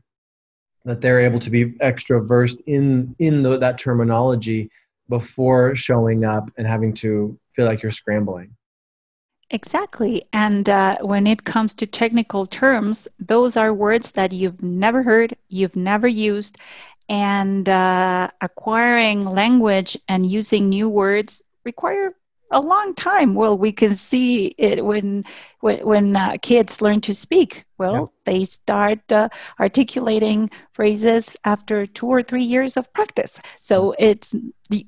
that 0.86 1.02
they're 1.02 1.20
able 1.20 1.40
to 1.40 1.50
be 1.50 1.74
extra 1.82 2.24
versed 2.24 2.62
in 2.66 3.14
in 3.20 3.44
the, 3.44 3.58
that 3.58 3.78
terminology 3.78 4.72
before 5.10 5.76
showing 5.76 6.24
up 6.24 6.50
and 6.58 6.66
having 6.66 6.94
to 6.94 7.38
feel 7.52 7.66
like 7.66 7.84
you're 7.84 7.92
scrambling. 7.92 8.56
Exactly. 9.50 10.24
And 10.32 10.70
uh, 10.70 11.00
when 11.02 11.28
it 11.28 11.44
comes 11.44 11.74
to 11.74 11.86
technical 11.88 12.46
terms, 12.46 13.10
those 13.20 13.58
are 13.58 13.74
words 13.74 14.14
that 14.14 14.32
you've 14.32 14.64
never 14.64 15.04
heard, 15.04 15.36
you've 15.50 15.76
never 15.76 16.08
used. 16.08 16.58
And 17.10 17.68
uh, 17.68 18.30
acquiring 18.40 19.26
language 19.26 19.98
and 20.08 20.26
using 20.26 20.70
new 20.70 20.88
words 20.88 21.42
require 21.66 22.14
a 22.54 22.60
long 22.60 22.94
time. 22.96 23.34
Well, 23.34 23.58
we 23.58 23.72
can 23.72 23.96
see 23.96 24.56
it 24.58 24.86
when 24.86 25.26
when, 25.60 25.86
when 25.86 26.16
uh, 26.16 26.38
kids 26.42 26.82
learn 26.82 27.02
to 27.02 27.14
speak. 27.14 27.66
Well, 27.78 28.14
yeah. 28.26 28.32
they 28.32 28.44
start 28.44 29.12
uh, 29.12 29.30
articulating 29.60 30.50
phrases 30.74 31.36
after 31.44 31.86
two 31.86 32.08
or 32.08 32.22
three 32.22 32.44
years 32.44 32.78
of 32.78 32.92
practice. 32.94 33.42
So 33.60 33.92
mm. 33.92 33.96
it's 34.00 34.36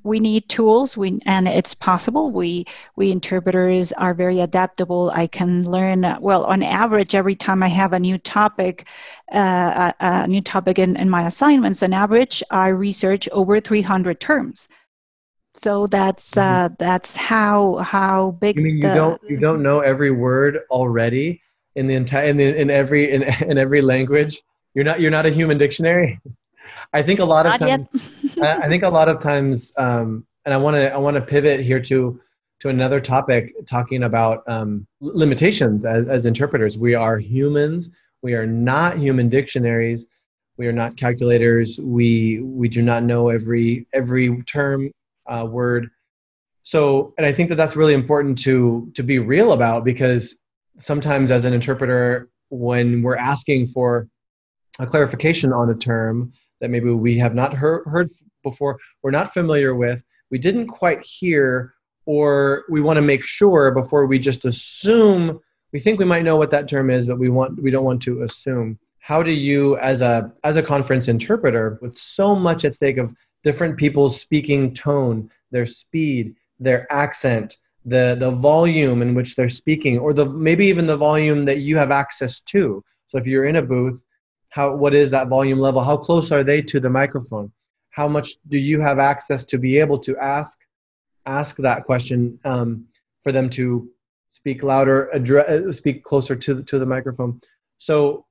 we 0.03 0.19
need 0.19 0.47
tools. 0.49 0.95
We 0.95 1.19
and 1.25 1.47
it's 1.47 1.73
possible. 1.73 2.31
We 2.31 2.65
we 2.95 3.11
interpreters 3.11 3.91
are 3.93 4.13
very 4.13 4.39
adaptable. 4.39 5.11
I 5.13 5.27
can 5.27 5.69
learn 5.69 6.05
uh, 6.05 6.19
well 6.21 6.43
on 6.45 6.63
average 6.63 7.15
every 7.15 7.35
time 7.35 7.63
I 7.63 7.67
have 7.67 7.93
a 7.93 7.99
new 7.99 8.17
topic, 8.17 8.87
uh, 9.31 9.91
a, 9.99 10.05
a, 10.05 10.27
new 10.27 10.41
topic 10.41 10.79
in, 10.79 10.95
in 10.95 11.09
my 11.09 11.27
assignments. 11.27 11.83
On 11.83 11.93
average, 11.93 12.43
I 12.51 12.67
research 12.67 13.27
over 13.31 13.59
three 13.59 13.81
hundred 13.81 14.19
terms. 14.19 14.69
So 15.57 15.87
that's 15.87 16.31
mm-hmm. 16.31 16.73
uh, 16.73 16.75
that's 16.77 17.15
how 17.15 17.77
how 17.77 18.31
big. 18.31 18.57
You 18.57 18.63
mean 18.63 18.75
you 18.75 18.81
the, 18.83 18.93
don't 18.93 19.21
you 19.23 19.37
don't 19.37 19.63
know 19.63 19.79
every 19.79 20.11
word 20.11 20.61
already 20.69 21.41
in 21.75 21.87
the 21.87 21.95
entire 21.95 22.25
in, 22.25 22.37
the, 22.37 22.55
in 22.55 22.69
every 22.69 23.11
in, 23.11 23.23
in 23.49 23.57
every 23.57 23.81
language? 23.81 24.41
You're 24.73 24.85
not 24.85 24.99
you're 24.99 25.11
not 25.11 25.25
a 25.25 25.31
human 25.31 25.57
dictionary. 25.57 26.19
I 26.93 27.01
think 27.01 27.19
a 27.19 27.25
lot 27.25 27.45
of 27.45 27.59
times. 27.59 27.87
I 28.41 28.67
think 28.67 28.83
a 28.83 28.89
lot 28.89 29.07
of 29.07 29.19
times, 29.19 29.71
um, 29.77 30.25
and 30.45 30.53
I 30.53 30.57
want 30.57 30.75
to 30.75 30.93
I 30.93 30.97
want 30.97 31.15
to 31.15 31.21
pivot 31.21 31.61
here 31.61 31.79
to 31.81 32.19
to 32.59 32.69
another 32.69 32.99
topic, 32.99 33.53
talking 33.65 34.03
about 34.03 34.43
um, 34.47 34.85
limitations 35.01 35.85
as, 35.85 36.07
as 36.07 36.25
interpreters. 36.25 36.77
We 36.77 36.95
are 36.95 37.17
humans. 37.17 37.95
We 38.21 38.33
are 38.33 38.45
not 38.45 38.97
human 38.97 39.29
dictionaries. 39.29 40.07
We 40.57 40.67
are 40.67 40.73
not 40.73 40.97
calculators. 40.97 41.79
We 41.79 42.39
we 42.41 42.67
do 42.67 42.81
not 42.81 43.03
know 43.03 43.29
every 43.29 43.87
every 43.93 44.41
term 44.43 44.91
uh, 45.27 45.45
word. 45.49 45.89
So, 46.63 47.13
and 47.17 47.25
I 47.25 47.31
think 47.31 47.49
that 47.49 47.55
that's 47.55 47.75
really 47.75 47.93
important 47.93 48.37
to 48.39 48.91
to 48.95 49.03
be 49.03 49.19
real 49.19 49.51
about 49.51 49.83
because 49.85 50.41
sometimes 50.79 51.31
as 51.31 51.45
an 51.45 51.53
interpreter, 51.53 52.29
when 52.49 53.01
we're 53.01 53.17
asking 53.17 53.67
for 53.67 54.07
a 54.79 54.85
clarification 54.85 55.53
on 55.53 55.69
a 55.69 55.75
term 55.75 56.33
that 56.59 56.69
maybe 56.69 56.89
we 56.89 57.17
have 57.17 57.35
not 57.35 57.53
heard, 57.53 57.85
heard 57.85 58.09
before, 58.43 58.77
we're 59.03 59.11
not 59.11 59.33
familiar 59.33 59.75
with, 59.75 60.03
we 60.31 60.37
didn't 60.37 60.67
quite 60.67 61.03
hear, 61.05 61.73
or 62.05 62.65
we 62.69 62.81
want 62.81 62.97
to 62.97 63.01
make 63.01 63.23
sure 63.23 63.71
before 63.71 64.05
we 64.05 64.19
just 64.19 64.45
assume 64.45 65.39
we 65.71 65.79
think 65.79 65.99
we 65.99 66.05
might 66.05 66.23
know 66.23 66.37
what 66.37 66.51
that 66.51 66.69
term 66.69 66.89
is, 66.89 67.05
but 67.05 67.19
we 67.19 67.27
want 67.27 67.61
we 67.61 67.69
don't 67.69 67.83
want 67.83 68.01
to 68.03 68.23
assume. 68.23 68.79
How 68.99 69.21
do 69.21 69.31
you, 69.31 69.77
as 69.79 69.99
a 69.99 70.31
as 70.45 70.55
a 70.55 70.63
conference 70.63 71.09
interpreter, 71.09 71.77
with 71.81 71.97
so 71.97 72.33
much 72.33 72.63
at 72.63 72.73
stake 72.73 72.97
of 72.97 73.13
different 73.45 73.77
people's 73.77 74.19
speaking 74.19 74.73
tone, 74.73 75.29
their 75.51 75.67
speed, 75.67 76.35
their 76.59 76.91
accent, 76.91 77.57
the, 77.85 78.17
the 78.19 78.31
volume 78.31 79.03
in 79.03 79.13
which 79.13 79.35
they're 79.35 79.47
speaking, 79.47 79.99
or 79.99 80.13
the 80.13 80.25
maybe 80.25 80.65
even 80.65 80.87
the 80.87 80.97
volume 80.97 81.45
that 81.45 81.59
you 81.59 81.77
have 81.77 81.91
access 81.91 82.41
to. 82.41 82.83
So 83.07 83.19
if 83.19 83.27
you're 83.27 83.45
in 83.45 83.57
a 83.57 83.61
booth, 83.61 84.03
how 84.49 84.75
what 84.75 84.95
is 84.95 85.11
that 85.11 85.27
volume 85.27 85.59
level? 85.59 85.81
How 85.81 85.95
close 85.95 86.31
are 86.31 86.43
they 86.43 86.61
to 86.63 86.79
the 86.79 86.89
microphone? 86.89 87.51
How 87.91 88.07
much 88.07 88.29
do 88.47 88.57
you 88.57 88.81
have 88.81 88.97
access 88.97 89.45
to 89.45 89.57
be 89.59 89.77
able 89.79 89.99
to 89.99 90.17
ask 90.17 90.57
ask 91.27 91.57
that 91.57 91.85
question 91.85 92.39
um, 92.45 92.85
for 93.21 93.31
them 93.31 93.49
to 93.49 93.89
speak 94.29 94.63
louder, 94.63 95.09
address, 95.09 95.47
uh, 95.49 95.71
speak 95.71 96.03
closer 96.03 96.35
to 96.35 96.63
to 96.63 96.79
the 96.79 96.85
microphone? 96.85 97.39
So 97.77 98.25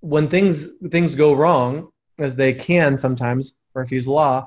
when 0.00 0.28
things 0.28 0.68
things 0.90 1.16
go 1.16 1.32
wrong, 1.32 1.90
as 2.20 2.36
they 2.36 2.52
can 2.52 2.96
sometimes, 2.96 3.56
Murphy's 3.74 4.06
law, 4.06 4.46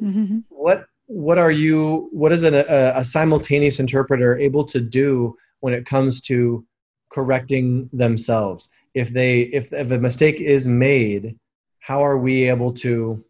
Mm-hmm. 0.00 0.40
What 0.48 0.86
what 1.06 1.38
are 1.38 1.50
you? 1.50 2.08
What 2.12 2.32
is 2.32 2.42
an, 2.42 2.54
a, 2.54 2.92
a 2.96 3.04
simultaneous 3.04 3.80
interpreter 3.80 4.38
able 4.38 4.64
to 4.66 4.80
do 4.80 5.36
when 5.60 5.74
it 5.74 5.86
comes 5.86 6.20
to 6.22 6.64
correcting 7.10 7.88
themselves? 7.92 8.70
If 8.94 9.10
they 9.10 9.42
if 9.42 9.72
if 9.72 9.90
a 9.90 9.98
mistake 9.98 10.40
is 10.40 10.66
made, 10.66 11.36
how 11.80 12.04
are 12.04 12.18
we 12.18 12.48
able 12.48 12.72
to 12.74 13.24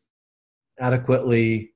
adequately 0.79 1.73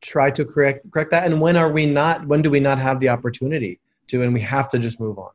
try 0.00 0.30
to 0.30 0.44
correct 0.44 0.90
correct 0.92 1.10
that? 1.12 1.24
And 1.24 1.40
when 1.40 1.56
are 1.56 1.70
we 1.70 1.86
not? 1.86 2.26
When 2.26 2.42
do 2.42 2.50
we 2.50 2.60
not 2.60 2.78
have 2.78 3.00
the 3.00 3.08
opportunity 3.08 3.80
to? 4.08 4.22
And 4.22 4.34
we 4.34 4.40
have 4.42 4.68
to 4.70 4.78
just 4.78 5.00
move 5.00 5.18
on. 5.18 5.30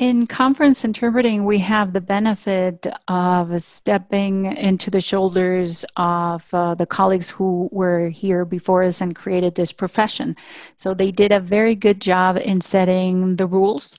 In 0.00 0.26
conference 0.26 0.82
interpreting, 0.82 1.44
we 1.44 1.58
have 1.58 1.92
the 1.92 2.00
benefit 2.00 2.86
of 3.06 3.62
stepping 3.62 4.46
into 4.46 4.90
the 4.90 5.02
shoulders 5.02 5.84
of 5.94 6.54
uh, 6.54 6.74
the 6.74 6.86
colleagues 6.86 7.28
who 7.28 7.68
were 7.70 8.08
here 8.08 8.46
before 8.46 8.82
us 8.82 9.02
and 9.02 9.14
created 9.14 9.56
this 9.56 9.72
profession. 9.72 10.36
So 10.76 10.94
they 10.94 11.10
did 11.10 11.32
a 11.32 11.38
very 11.38 11.74
good 11.74 12.00
job 12.00 12.38
in 12.38 12.62
setting 12.62 13.36
the 13.36 13.44
rules 13.44 13.98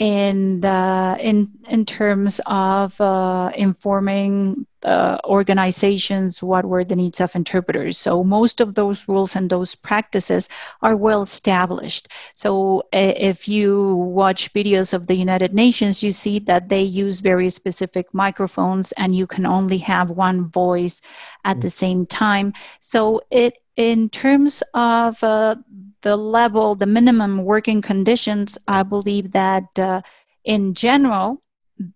in 0.00 0.64
uh, 0.64 1.14
in 1.20 1.52
in 1.68 1.84
terms 1.84 2.40
of 2.46 2.98
uh, 3.02 3.52
informing 3.54 4.66
uh, 4.82 5.18
organizations 5.26 6.42
what 6.42 6.64
were 6.64 6.82
the 6.82 6.96
needs 6.96 7.20
of 7.20 7.36
interpreters. 7.36 7.98
So 7.98 8.24
most 8.24 8.62
of 8.62 8.76
those 8.76 9.06
rules 9.06 9.36
and 9.36 9.50
those 9.50 9.74
practices 9.74 10.48
are 10.80 10.96
well 10.96 11.20
established. 11.20 12.08
So 12.34 12.82
if 12.94 13.46
you 13.46 13.94
watch 13.94 14.54
videos 14.54 14.94
of 14.94 15.06
the 15.06 15.16
United 15.16 15.52
Nations, 15.52 16.02
you 16.02 16.12
see 16.12 16.38
that 16.40 16.70
they 16.70 16.82
use 16.82 17.20
very 17.20 17.50
specific 17.50 18.14
microphones, 18.14 18.92
and 18.92 19.14
you 19.14 19.26
can 19.26 19.44
only 19.44 19.78
have 19.78 20.10
one 20.10 20.48
voice 20.48 21.02
at 21.44 21.60
the 21.60 21.70
same 21.70 22.06
time. 22.06 22.54
So 22.80 23.20
it 23.30 23.58
in 23.76 24.08
terms 24.08 24.62
of 24.74 25.22
uh, 25.24 25.56
the 26.02 26.16
level, 26.16 26.74
the 26.74 26.86
minimum 26.86 27.44
working 27.44 27.82
conditions, 27.82 28.58
I 28.66 28.82
believe 28.82 29.32
that 29.32 29.78
uh, 29.78 30.02
in 30.44 30.74
general, 30.74 31.40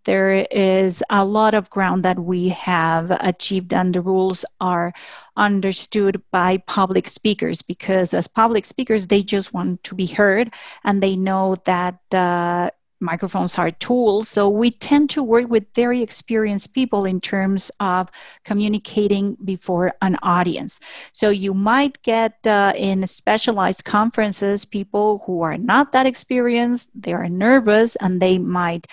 there 0.04 0.46
is 0.50 1.02
a 1.10 1.24
lot 1.24 1.52
of 1.54 1.68
ground 1.68 2.04
that 2.04 2.18
we 2.18 2.48
have 2.48 3.10
achieved, 3.20 3.74
and 3.74 3.94
the 3.94 4.00
rules 4.00 4.44
are 4.60 4.92
understood 5.36 6.22
by 6.30 6.58
public 6.58 7.06
speakers 7.06 7.60
because, 7.60 8.14
as 8.14 8.26
public 8.26 8.64
speakers, 8.64 9.08
they 9.08 9.22
just 9.22 9.52
want 9.52 9.84
to 9.84 9.94
be 9.94 10.06
heard 10.06 10.54
and 10.84 11.02
they 11.02 11.16
know 11.16 11.56
that 11.66 11.98
uh, 12.12 12.70
microphones 13.04 13.58
are 13.58 13.70
tools. 13.70 14.28
So 14.28 14.48
we 14.48 14.70
tend 14.70 15.10
to 15.10 15.22
work 15.22 15.48
with 15.48 15.72
very 15.74 16.02
experienced 16.02 16.74
people 16.74 17.04
in 17.04 17.20
terms 17.20 17.70
of 17.78 18.10
communicating 18.44 19.36
before 19.44 19.92
an 20.02 20.16
audience. 20.22 20.80
So 21.12 21.28
you 21.30 21.54
might 21.54 22.02
get 22.02 22.44
uh, 22.46 22.72
in 22.76 23.06
specialized 23.06 23.84
conferences 23.84 24.64
people 24.64 25.22
who 25.26 25.42
are 25.42 25.58
not 25.58 25.92
that 25.92 26.06
experienced, 26.06 26.90
they 26.94 27.12
are 27.12 27.28
nervous, 27.28 27.96
and 27.96 28.20
they 28.20 28.38
might 28.38 28.86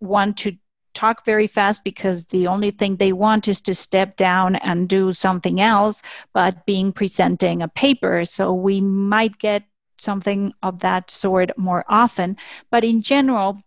want 0.00 0.36
to 0.38 0.56
talk 0.94 1.24
very 1.24 1.46
fast 1.46 1.82
because 1.84 2.26
the 2.26 2.46
only 2.46 2.70
thing 2.70 2.96
they 2.96 3.12
want 3.12 3.48
is 3.48 3.60
to 3.60 3.74
step 3.74 4.16
down 4.16 4.56
and 4.56 4.88
do 4.88 5.12
something 5.12 5.60
else 5.60 6.02
but 6.32 6.64
being 6.66 6.92
presenting 6.92 7.62
a 7.62 7.68
paper 7.68 8.24
so 8.24 8.54
we 8.54 8.80
might 8.80 9.36
get 9.38 9.64
something 9.98 10.52
of 10.62 10.80
that 10.80 11.10
sort 11.10 11.56
more 11.58 11.84
often. 11.88 12.36
But 12.70 12.84
in 12.84 13.02
general, 13.02 13.62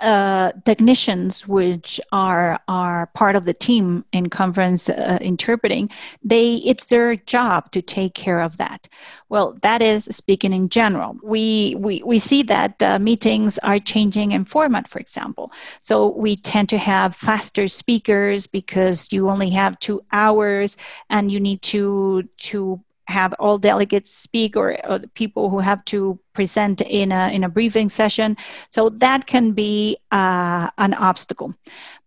uh, 0.00 0.52
technicians, 0.64 1.46
which 1.46 2.00
are 2.12 2.58
are 2.66 3.08
part 3.14 3.36
of 3.36 3.44
the 3.44 3.52
team 3.52 4.04
in 4.12 4.30
conference 4.30 4.88
uh, 4.88 5.18
interpreting, 5.20 5.90
they 6.24 6.56
it's 6.56 6.86
their 6.86 7.14
job 7.14 7.70
to 7.72 7.82
take 7.82 8.14
care 8.14 8.40
of 8.40 8.56
that. 8.56 8.88
Well, 9.28 9.58
that 9.62 9.82
is 9.82 10.04
speaking 10.04 10.52
in 10.52 10.70
general. 10.70 11.16
We 11.22 11.76
we 11.78 12.02
we 12.04 12.18
see 12.18 12.42
that 12.44 12.82
uh, 12.82 12.98
meetings 12.98 13.58
are 13.58 13.78
changing 13.78 14.32
in 14.32 14.44
format, 14.46 14.88
for 14.88 14.98
example. 14.98 15.52
So 15.82 16.08
we 16.16 16.36
tend 16.36 16.68
to 16.70 16.78
have 16.78 17.14
faster 17.14 17.68
speakers 17.68 18.46
because 18.46 19.12
you 19.12 19.28
only 19.28 19.50
have 19.50 19.78
two 19.78 20.00
hours, 20.10 20.76
and 21.10 21.30
you 21.30 21.38
need 21.38 21.60
to 21.62 22.22
to 22.38 22.82
have 23.08 23.34
all 23.38 23.58
delegates 23.58 24.12
speak 24.12 24.56
or, 24.56 24.78
or 24.88 25.00
people 25.14 25.50
who 25.50 25.58
have 25.58 25.84
to 25.86 26.18
present 26.32 26.80
in 26.80 27.12
a, 27.12 27.28
in 27.34 27.44
a 27.44 27.48
briefing 27.48 27.88
session. 27.88 28.36
So 28.70 28.88
that 28.88 29.26
can 29.26 29.52
be 29.52 29.96
uh, 30.10 30.70
an 30.78 30.94
obstacle. 30.94 31.54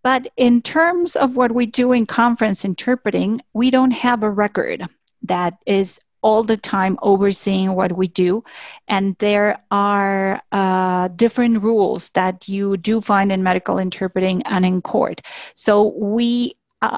But 0.03 0.27
in 0.37 0.61
terms 0.61 1.15
of 1.15 1.35
what 1.35 1.51
we 1.51 1.65
do 1.65 1.91
in 1.91 2.05
conference 2.05 2.63
interpreting, 2.63 3.41
we 3.53 3.71
don't 3.71 3.91
have 3.91 4.23
a 4.23 4.29
record 4.29 4.83
that 5.23 5.55
is 5.65 5.99
all 6.21 6.41
the 6.41 6.57
time 6.57 6.97
overseeing 7.03 7.75
what 7.75 7.91
we 7.91 8.07
do. 8.07 8.43
And 8.87 9.15
there 9.19 9.61
are 9.69 10.41
uh, 10.51 11.07
different 11.09 11.61
rules 11.61 12.09
that 12.11 12.47
you 12.47 12.77
do 12.77 12.99
find 12.99 13.31
in 13.31 13.43
medical 13.43 13.77
interpreting 13.77 14.41
and 14.43 14.65
in 14.65 14.81
court. 14.81 15.21
So 15.53 15.93
we 15.95 16.55
uh, 16.81 16.97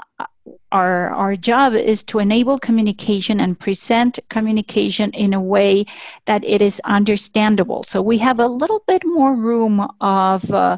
our 0.72 1.10
our 1.12 1.36
job 1.36 1.74
is 1.74 2.04
to 2.04 2.20
enable 2.20 2.60
communication 2.60 3.40
and 3.40 3.60
present 3.60 4.20
communication 4.30 5.12
in 5.12 5.34
a 5.34 5.42
way 5.42 5.86
that 6.26 6.44
it 6.44 6.62
is 6.62 6.82
understandable 6.86 7.84
so 7.84 8.02
we 8.02 8.18
have 8.18 8.40
a 8.40 8.48
little 8.48 8.84
bit 8.88 9.04
more 9.06 9.36
room 9.36 9.88
of 10.02 10.52
uh, 10.52 10.78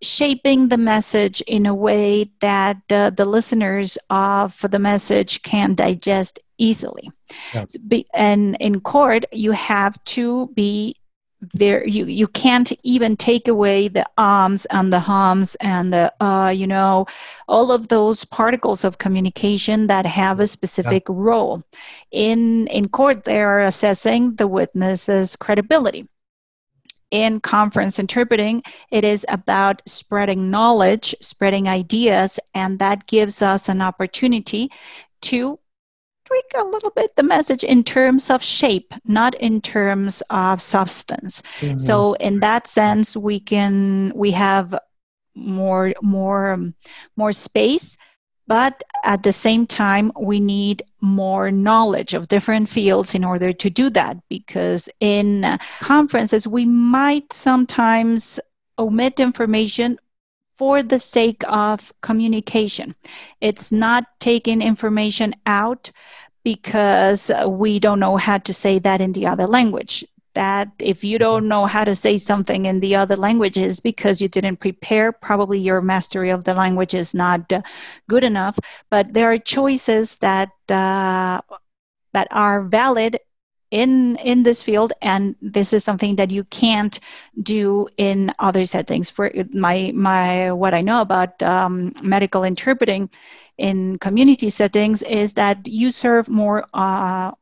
shaping 0.00 0.68
the 0.68 0.76
message 0.76 1.40
in 1.42 1.66
a 1.66 1.74
way 1.74 2.30
that 2.40 2.80
uh, 2.90 3.10
the 3.10 3.24
listeners 3.24 3.98
of 4.10 4.60
the 4.70 4.78
message 4.78 5.42
can 5.42 5.74
digest 5.74 6.38
easily. 6.58 7.10
Yeah. 7.54 7.64
And 8.14 8.56
in 8.60 8.80
court, 8.80 9.24
you 9.32 9.52
have 9.52 10.02
to 10.04 10.48
be 10.48 10.96
there 11.40 11.86
you 11.86 12.06
you 12.06 12.26
can't 12.26 12.72
even 12.82 13.16
take 13.16 13.46
away 13.46 13.86
the 13.86 14.04
ums 14.18 14.66
and 14.66 14.92
the 14.92 14.98
hums 14.98 15.54
and 15.60 15.92
the 15.92 16.12
uh 16.20 16.48
you 16.48 16.66
know 16.66 17.06
all 17.46 17.70
of 17.70 17.88
those 17.88 18.24
particles 18.24 18.84
of 18.84 18.98
communication 18.98 19.86
that 19.86 20.04
have 20.04 20.40
a 20.40 20.46
specific 20.48 21.04
yeah. 21.08 21.14
role 21.16 21.62
in 22.10 22.66
in 22.68 22.88
court 22.88 23.24
they 23.24 23.40
are 23.40 23.62
assessing 23.62 24.34
the 24.34 24.48
witness's 24.48 25.36
credibility 25.36 26.08
in 27.10 27.40
conference 27.40 27.98
interpreting, 27.98 28.62
it 28.90 29.02
is 29.02 29.24
about 29.28 29.80
spreading 29.86 30.50
knowledge, 30.50 31.14
spreading 31.22 31.66
ideas, 31.66 32.38
and 32.54 32.78
that 32.80 33.06
gives 33.06 33.40
us 33.40 33.68
an 33.70 33.80
opportunity 33.80 34.70
to 35.22 35.58
tweak 36.28 36.52
a 36.56 36.64
little 36.64 36.90
bit 36.90 37.16
the 37.16 37.22
message 37.22 37.64
in 37.64 37.82
terms 37.82 38.30
of 38.30 38.42
shape, 38.42 38.92
not 39.04 39.34
in 39.36 39.60
terms 39.60 40.22
of 40.30 40.60
substance. 40.60 41.42
Mm-hmm. 41.60 41.78
So 41.78 42.14
in 42.14 42.40
that 42.40 42.66
sense, 42.66 43.16
we 43.16 43.40
can 43.40 44.12
we 44.14 44.32
have 44.32 44.78
more 45.34 45.94
more 46.02 46.58
more 47.16 47.32
space 47.32 47.96
but 48.48 48.82
at 49.04 49.22
the 49.24 49.30
same 49.30 49.66
time, 49.66 50.10
we 50.18 50.40
need 50.40 50.82
more 51.02 51.52
knowledge 51.52 52.14
of 52.14 52.28
different 52.28 52.70
fields 52.70 53.14
in 53.14 53.22
order 53.22 53.52
to 53.52 53.70
do 53.70 53.90
that 53.90 54.16
because 54.30 54.88
in 55.00 55.58
conferences, 55.80 56.48
we 56.48 56.64
might 56.64 57.30
sometimes 57.32 58.40
omit 58.78 59.20
information 59.20 59.98
for 60.58 60.82
the 60.82 60.98
sake 60.98 61.42
of 61.48 61.92
communication. 62.02 62.94
It's 63.40 63.70
not 63.70 64.04
taking 64.18 64.60
information 64.60 65.34
out 65.46 65.90
because 66.42 67.30
we 67.46 67.78
don't 67.78 68.00
know 68.00 68.16
how 68.16 68.38
to 68.38 68.52
say 68.52 68.78
that 68.80 69.00
in 69.00 69.12
the 69.12 69.26
other 69.26 69.46
language 69.46 70.04
that 70.34 70.70
if 70.78 71.02
you 71.02 71.18
don't 71.18 71.48
know 71.48 71.66
how 71.66 71.82
to 71.82 71.96
say 71.96 72.16
something 72.16 72.66
in 72.66 72.78
the 72.78 72.94
other 72.94 73.16
languages 73.16 73.80
because 73.80 74.22
you 74.22 74.28
didn't 74.28 74.58
prepare, 74.58 75.10
probably 75.10 75.58
your 75.58 75.80
mastery 75.80 76.30
of 76.30 76.44
the 76.44 76.54
language 76.54 76.94
is 76.94 77.12
not 77.12 77.52
uh, 77.52 77.60
good 78.08 78.22
enough. 78.22 78.56
But 78.88 79.14
there 79.14 79.32
are 79.32 79.38
choices 79.38 80.18
that 80.18 80.50
uh, 80.68 81.40
that 82.12 82.28
are 82.30 82.62
valid 82.62 83.18
in 83.70 84.16
in 84.16 84.42
this 84.42 84.62
field 84.62 84.92
and 85.02 85.36
this 85.42 85.72
is 85.72 85.84
something 85.84 86.16
that 86.16 86.30
you 86.30 86.44
can't 86.44 87.00
do 87.42 87.86
in 87.96 88.32
other 88.38 88.64
settings 88.64 89.10
for 89.10 89.30
my 89.52 89.92
my 89.94 90.50
what 90.52 90.74
i 90.74 90.80
know 90.80 91.00
about 91.00 91.42
um, 91.42 91.92
medical 92.02 92.44
interpreting 92.44 93.10
in 93.58 93.98
community 93.98 94.48
settings 94.48 95.02
is 95.02 95.34
that 95.34 95.66
you 95.66 95.90
serve 95.90 96.28
more 96.28 96.64
uh, 96.72 97.32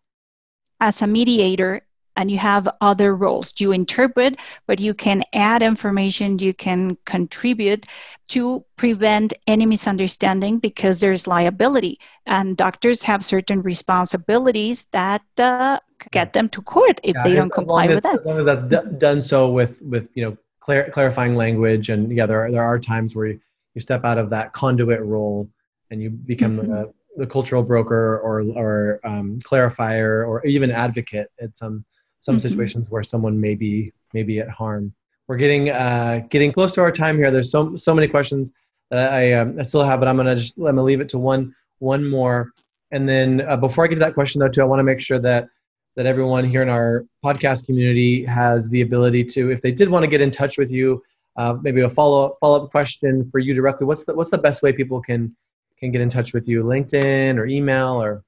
as 0.81 1.03
a 1.03 1.07
mediator 1.07 1.83
and 2.17 2.31
you 2.31 2.39
have 2.39 2.69
other 2.81 3.15
roles. 3.15 3.55
You 3.59 3.73
interpret, 3.73 4.41
but 4.67 4.81
you 4.81 4.95
can 4.95 5.23
add 5.33 5.63
information, 5.63 6.39
you 6.39 6.55
can 6.55 6.97
contribute 7.05 7.87
to 8.29 8.65
prevent 8.77 9.35
any 9.47 9.67
misunderstanding 9.67 10.59
because 10.59 11.01
there's 11.01 11.27
liability. 11.27 12.01
And 12.25 12.57
doctors 12.57 13.03
have 13.05 13.25
certain 13.25 13.63
responsibilities 13.63 14.87
that 14.93 15.23
uh, 15.39 15.79
get 16.11 16.33
them 16.33 16.49
to 16.51 16.63
court 16.63 17.01
if 17.03 17.15
yeah, 17.17 17.23
they 17.23 17.35
don't 17.35 17.53
comply 17.53 17.87
with 17.87 18.03
that. 18.03 18.17
As 18.17 18.25
long 18.25 18.41
as 18.41 18.47
that's 18.47 18.63
d- 18.63 18.91
done 18.99 19.23
so 19.23 19.49
with, 19.51 19.81
with 19.83 20.09
you 20.15 20.25
know, 20.25 20.37
clar- 20.61 20.91
clarifying 20.91 21.37
language. 21.37 21.89
And 21.89 22.15
yeah, 22.15 22.27
there 22.27 22.45
are, 22.45 22.51
there 22.51 22.63
are 22.63 22.79
times 22.79 23.15
where 23.15 23.27
you, 23.27 23.41
you 23.75 23.81
step 23.81 24.05
out 24.05 24.19
of 24.19 24.31
that 24.31 24.53
conduit 24.53 25.01
role 25.03 25.49
and 25.91 26.03
you 26.03 26.11
become 26.11 26.59
mm-hmm. 26.59 26.73
a, 26.73 26.87
the 27.17 27.27
cultural 27.27 27.63
broker 27.63 28.19
or 28.19 28.43
or 28.43 29.01
um, 29.05 29.39
clarifier 29.41 30.27
or 30.27 30.45
even 30.47 30.71
advocate 30.71 31.29
at 31.41 31.57
some 31.57 31.85
some 32.19 32.37
mm-hmm. 32.37 32.49
situations 32.49 32.87
where 32.91 33.03
someone 33.03 33.41
may 33.41 33.55
be 33.55 33.93
may 34.13 34.23
be 34.23 34.41
at 34.41 34.49
harm. 34.49 34.93
We're 35.29 35.37
getting 35.37 35.71
uh, 35.71 36.23
getting 36.29 36.53
close 36.53 36.73
to 36.73 36.83
our 36.83 36.93
time 36.93 37.17
here. 37.17 37.31
There's 37.31 37.51
so 37.51 37.77
so 37.77 37.95
many 37.95 38.09
questions 38.09 38.53
that 38.91 39.13
I, 39.13 39.33
um, 39.33 39.57
I 39.59 39.63
still 39.63 39.83
have, 39.83 40.01
but 40.01 40.09
I'm 40.09 40.17
gonna 40.17 40.37
just 40.37 40.57
I'm 40.59 40.65
gonna 40.65 40.83
leave 40.83 41.01
it 41.01 41.09
to 41.11 41.19
one 41.19 41.55
one 41.79 42.09
more. 42.09 42.53
And 42.93 43.09
then 43.09 43.43
uh, 43.49 43.57
before 43.57 43.85
I 43.85 43.89
get 43.89 43.97
to 43.97 44.01
that 44.01 44.15
question 44.15 44.41
though, 44.41 44.49
too, 44.49 44.63
I 44.63 44.65
want 44.65 44.79
to 44.81 44.85
make 44.85 45.01
sure 45.01 45.19
that 45.19 45.49
that 45.97 46.07
everyone 46.07 46.45
here 46.45 46.63
in 46.63 46.69
our 46.69 47.05
podcast 47.25 47.67
community 47.67 48.25
has 48.25 48.69
the 48.69 48.83
ability 48.83 49.25
to, 49.25 49.51
if 49.51 49.63
they 49.63 49.73
did 49.73 49.89
want 49.89 50.05
to 50.05 50.11
get 50.11 50.21
in 50.21 50.31
touch 50.31 50.59
with 50.59 50.71
you, 50.71 51.03
uh, 51.37 51.57
maybe 51.63 51.81
a 51.83 51.89
follow 51.89 52.27
up 52.27 52.37
follow 52.41 52.65
up 52.65 52.71
question 52.71 53.29
for 53.31 53.39
you 53.39 53.55
directly. 53.55 53.87
What's 53.87 54.05
the 54.05 54.15
what's 54.15 54.31
the 54.31 54.39
best 54.39 54.63
way 54.63 54.73
people 54.73 55.01
can 55.01 55.35
can 55.79 55.91
get 55.91 56.01
in 56.01 56.09
touch 56.09 56.33
with 56.33 56.49
you? 56.49 56.63
LinkedIn 56.63 57.37
or 57.37 57.47
email 57.47 58.03
or 58.03 58.25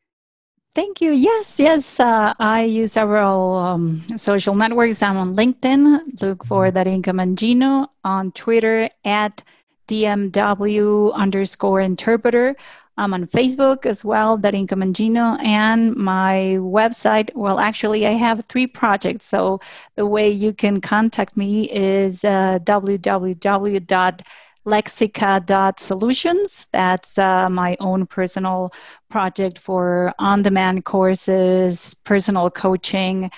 Thank 0.75 1.01
you. 1.01 1.11
Yes, 1.11 1.59
yes. 1.59 1.99
Uh, 1.99 2.35
I 2.39 2.63
use 2.63 2.93
several 2.93 3.57
um, 3.57 4.05
social 4.17 4.55
networks. 4.55 5.03
I'm 5.03 5.17
on 5.17 5.35
LinkedIn. 5.35 6.23
Look 6.23 6.45
for 6.45 6.71
Darinka 6.71 7.11
Mangino 7.11 7.89
On 8.05 8.31
Twitter 8.31 8.89
at 9.05 9.43
DMW 9.89 11.13
underscore 11.15 11.81
interpreter. 11.81 12.55
I'm 12.99 13.15
on 13.15 13.27
Facebook 13.29 13.87
as 13.87 14.05
well, 14.05 14.37
Darinka 14.37 14.73
Mangino, 14.73 15.41
and 15.43 15.95
my 15.95 16.57
website. 16.59 17.33
Well, 17.35 17.61
actually, 17.61 18.09
I 18.09 18.13
have 18.13 18.45
three 18.47 18.67
projects. 18.67 19.25
So 19.25 19.61
the 19.95 20.05
way 20.05 20.29
you 20.29 20.53
can 20.53 20.81
contact 20.81 21.37
me 21.37 21.71
is 21.71 22.25
uh, 22.25 22.59
www 22.65 24.21
lexica.solutions. 24.67 26.67
That's 26.73 27.17
uh, 27.17 27.49
my 27.49 27.77
own 27.81 28.07
personal 28.07 28.73
project 29.09 29.59
for 29.59 30.13
on 30.19 30.43
demand 30.43 30.85
courses, 30.85 31.95
personal 32.05 32.51
coaching. 32.51 33.31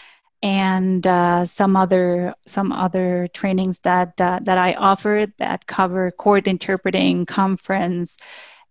And 0.42 1.06
uh, 1.06 1.44
some 1.44 1.76
other 1.76 2.34
some 2.46 2.72
other 2.72 3.28
trainings 3.34 3.80
that 3.80 4.18
uh, 4.20 4.40
that 4.42 4.56
I 4.56 4.72
offer 4.72 5.26
that 5.36 5.66
cover 5.66 6.10
court 6.10 6.48
interpreting, 6.48 7.26
conference, 7.26 8.16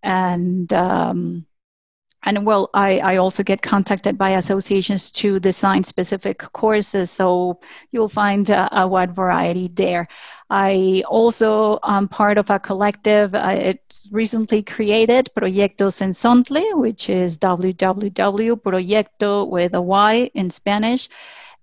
and 0.04 0.72
um, 0.74 1.46
and 2.24 2.46
well 2.46 2.70
I, 2.74 3.00
I 3.00 3.16
also 3.18 3.44
get 3.44 3.62
contacted 3.62 4.18
by 4.18 4.32
associations 4.32 5.12
to 5.12 5.40
design 5.40 5.84
specific 5.84 6.40
courses 6.40 7.12
so 7.12 7.60
you'll 7.92 8.10
find 8.10 8.50
a, 8.50 8.82
a 8.82 8.88
wide 8.88 9.16
variety 9.16 9.68
there. 9.70 10.08
I 10.50 11.04
also 11.08 11.80
am 11.84 12.08
part 12.08 12.38
of 12.38 12.50
a 12.50 12.60
collective 12.60 13.36
uh, 13.36 13.56
it's 13.56 14.10
recently 14.12 14.64
created 14.64 15.30
proyecto 15.38 15.90
Cenzontle 15.90 16.78
which 16.78 17.10
is 17.10 17.38
www.proyecto 17.38 19.50
with 19.50 19.74
a 19.74 19.82
y 19.82 20.32
in 20.34 20.50
spanish 20.50 21.10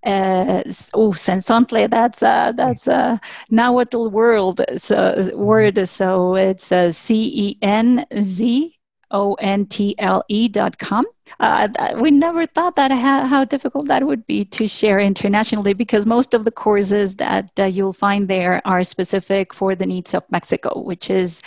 uh, 0.05 0.63
oh, 0.93 1.11
Cenzontle, 1.11 1.89
that's 1.89 2.23
uh, 2.23 2.51
that's 2.53 2.87
uh, 2.87 3.17
Nahuatl 3.49 4.09
world 4.09 4.61
so, 4.77 5.35
word. 5.35 5.87
So 5.87 6.35
it's 6.35 6.71
uh, 6.71 6.91
C 6.91 7.31
E 7.33 7.57
N 7.61 8.05
Z 8.19 8.77
O-N-T-L-E 9.11 10.47
dot 10.49 10.77
com. 10.79 11.05
Uh, 11.39 11.67
we 11.99 12.11
never 12.11 12.45
thought 12.45 12.75
that 12.75 12.91
how, 12.91 13.25
how, 13.25 13.45
difficult 13.45 13.87
that 13.87 14.05
would 14.05 14.25
be 14.27 14.43
to 14.43 14.67
share 14.67 14.99
internationally 14.99 15.73
because 15.73 16.05
most 16.05 16.33
of 16.33 16.45
the 16.45 16.51
courses 16.51 17.17
that 17.17 17.51
uh, 17.59 17.65
you'll 17.65 17.93
find 17.93 18.27
there 18.27 18.61
are 18.65 18.83
specific 18.83 19.53
for 19.53 19.75
the 19.75 19.85
needs 19.85 20.13
of 20.13 20.29
Mexico, 20.31 20.81
which 20.81 21.09
is 21.09 21.41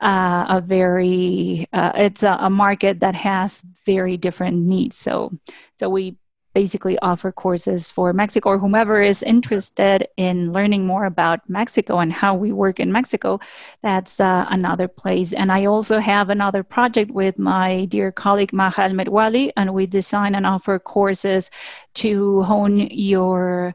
uh, 0.00 0.44
a 0.48 0.60
very 0.60 1.66
uh, 1.72 1.92
it's 1.94 2.22
a, 2.22 2.36
a, 2.40 2.50
market 2.50 3.00
that 3.00 3.14
has 3.14 3.62
very 3.86 4.16
different 4.16 4.56
needs. 4.56 4.96
So 4.96 5.32
so 5.76 5.88
we 5.88 6.16
basically 6.54 6.98
offer 7.00 7.32
courses 7.32 7.90
for 7.90 8.12
Mexico 8.12 8.50
or 8.50 8.58
whomever 8.58 9.02
is 9.02 9.22
interested 9.22 10.06
in 10.16 10.52
learning 10.52 10.86
more 10.86 11.04
about 11.04 11.40
Mexico 11.48 11.98
and 11.98 12.12
how 12.12 12.34
we 12.34 12.52
work 12.52 12.80
in 12.80 12.92
Mexico. 12.92 13.40
That's 13.82 14.20
uh, 14.20 14.46
another 14.48 14.88
place. 14.88 15.32
And 15.32 15.50
I 15.50 15.66
also 15.66 15.98
have 15.98 16.30
another 16.30 16.62
project 16.62 17.10
with 17.10 17.38
my 17.38 17.86
dear 17.86 18.12
colleague 18.12 18.52
Maha 18.52 18.82
El-Metwally, 18.84 19.50
and 19.56 19.74
we 19.74 19.86
design 19.86 20.34
and 20.34 20.46
offer 20.46 20.78
courses 20.78 21.50
to 21.94 22.42
hone 22.42 22.78
your 22.78 23.74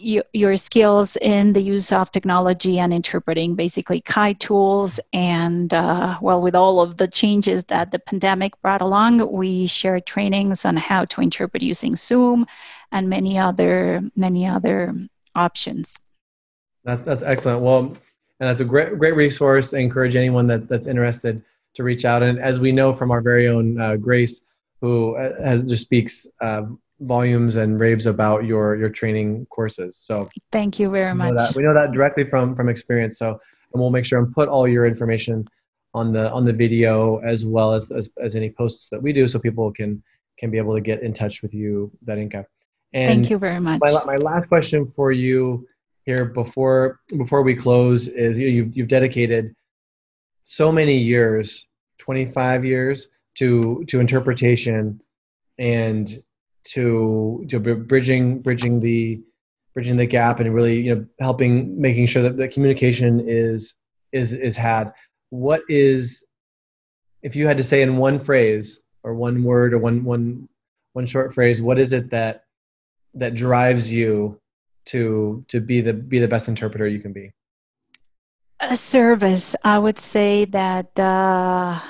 your 0.00 0.56
skills 0.56 1.16
in 1.16 1.52
the 1.52 1.60
use 1.60 1.92
of 1.92 2.10
technology 2.10 2.78
and 2.78 2.92
interpreting 2.92 3.54
basically 3.54 4.00
CAI 4.00 4.32
tools. 4.34 5.00
And 5.12 5.72
uh, 5.72 6.18
well, 6.20 6.40
with 6.40 6.54
all 6.54 6.80
of 6.80 6.96
the 6.96 7.08
changes 7.08 7.64
that 7.66 7.90
the 7.90 7.98
pandemic 7.98 8.60
brought 8.62 8.80
along, 8.80 9.30
we 9.32 9.66
shared 9.66 10.06
trainings 10.06 10.64
on 10.64 10.76
how 10.76 11.04
to 11.06 11.20
interpret 11.20 11.62
using 11.62 11.96
Zoom 11.96 12.46
and 12.92 13.08
many 13.08 13.38
other 13.38 14.00
many 14.16 14.46
other 14.46 14.94
options. 15.34 16.00
That's 16.84 17.04
that's 17.06 17.22
excellent. 17.22 17.62
Well, 17.62 17.78
and 17.78 18.48
that's 18.48 18.60
a 18.60 18.64
great 18.64 18.98
great 18.98 19.14
resource. 19.14 19.74
I 19.74 19.78
encourage 19.78 20.16
anyone 20.16 20.46
that, 20.48 20.68
that's 20.68 20.86
interested 20.86 21.42
to 21.74 21.84
reach 21.84 22.04
out. 22.04 22.22
And 22.22 22.38
as 22.38 22.58
we 22.58 22.72
know 22.72 22.92
from 22.92 23.10
our 23.10 23.20
very 23.20 23.48
own 23.48 23.80
uh, 23.80 23.96
Grace, 23.96 24.42
who 24.80 25.16
uh, 25.16 25.42
has 25.42 25.68
just 25.68 25.82
speaks 25.82 26.26
uh, 26.40 26.62
volumes 27.00 27.56
and 27.56 27.80
raves 27.80 28.06
about 28.06 28.44
your 28.44 28.76
your 28.76 28.90
training 28.90 29.46
courses. 29.50 29.96
So 29.96 30.28
thank 30.52 30.78
you 30.78 30.90
very 30.90 31.12
we 31.12 31.18
much. 31.18 31.36
That, 31.36 31.54
we 31.54 31.62
know 31.62 31.74
that 31.74 31.92
directly 31.92 32.24
from 32.24 32.54
from 32.54 32.68
experience. 32.68 33.18
So 33.18 33.40
and 33.72 33.80
we'll 33.80 33.90
make 33.90 34.04
sure 34.04 34.18
and 34.18 34.32
put 34.32 34.48
all 34.48 34.68
your 34.68 34.86
information 34.86 35.46
on 35.94 36.12
the 36.12 36.30
on 36.30 36.44
the 36.44 36.52
video 36.52 37.18
as 37.18 37.44
well 37.44 37.72
as 37.72 37.90
as, 37.90 38.10
as 38.22 38.36
any 38.36 38.50
posts 38.50 38.88
that 38.90 39.02
we 39.02 39.12
do, 39.12 39.26
so 39.26 39.38
people 39.38 39.72
can 39.72 40.02
can 40.38 40.50
be 40.50 40.58
able 40.58 40.74
to 40.74 40.80
get 40.80 41.02
in 41.02 41.12
touch 41.12 41.42
with 41.42 41.54
you, 41.54 41.90
Darinka. 42.06 42.44
And 42.92 43.08
Thank 43.08 43.30
you 43.30 43.38
very 43.38 43.60
much. 43.60 43.80
My, 43.82 44.04
my 44.04 44.16
last 44.16 44.48
question 44.48 44.90
for 44.96 45.12
you 45.12 45.66
here 46.04 46.24
before 46.24 47.00
before 47.16 47.42
we 47.42 47.54
close 47.54 48.08
is 48.08 48.38
you've 48.38 48.76
you've 48.76 48.88
dedicated 48.88 49.54
so 50.44 50.72
many 50.72 50.96
years, 50.96 51.66
25 51.98 52.64
years 52.64 53.08
to 53.36 53.84
to 53.88 54.00
interpretation 54.00 55.00
and 55.58 56.16
to 56.64 57.44
to 57.48 57.58
bridging 57.58 58.40
bridging 58.40 58.80
the 58.80 59.20
bridging 59.74 59.96
the 59.96 60.06
gap 60.06 60.40
and 60.40 60.54
really 60.54 60.80
you 60.80 60.94
know 60.94 61.06
helping 61.20 61.80
making 61.80 62.06
sure 62.06 62.22
that 62.22 62.36
the 62.36 62.48
communication 62.48 63.24
is 63.28 63.74
is 64.12 64.32
is 64.32 64.56
had. 64.56 64.92
What 65.30 65.62
is 65.68 66.26
if 67.22 67.36
you 67.36 67.46
had 67.46 67.56
to 67.56 67.62
say 67.62 67.82
in 67.82 67.96
one 67.96 68.18
phrase 68.18 68.80
or 69.02 69.14
one 69.14 69.42
word 69.42 69.74
or 69.74 69.78
one 69.78 70.04
one 70.04 70.48
one 70.92 71.06
short 71.06 71.32
phrase 71.32 71.62
what 71.62 71.78
is 71.78 71.92
it 71.92 72.10
that 72.10 72.44
that 73.14 73.34
drives 73.34 73.90
you 73.92 74.40
to 74.86 75.44
to 75.48 75.60
be 75.60 75.80
the 75.80 75.92
be 75.92 76.18
the 76.18 76.28
best 76.28 76.48
interpreter 76.48 76.86
you 76.86 77.00
can 77.00 77.12
be? 77.12 77.30
A 78.60 78.76
service. 78.76 79.56
I 79.64 79.78
would 79.78 79.98
say 79.98 80.44
that 80.46 80.98
uh, 80.98 81.80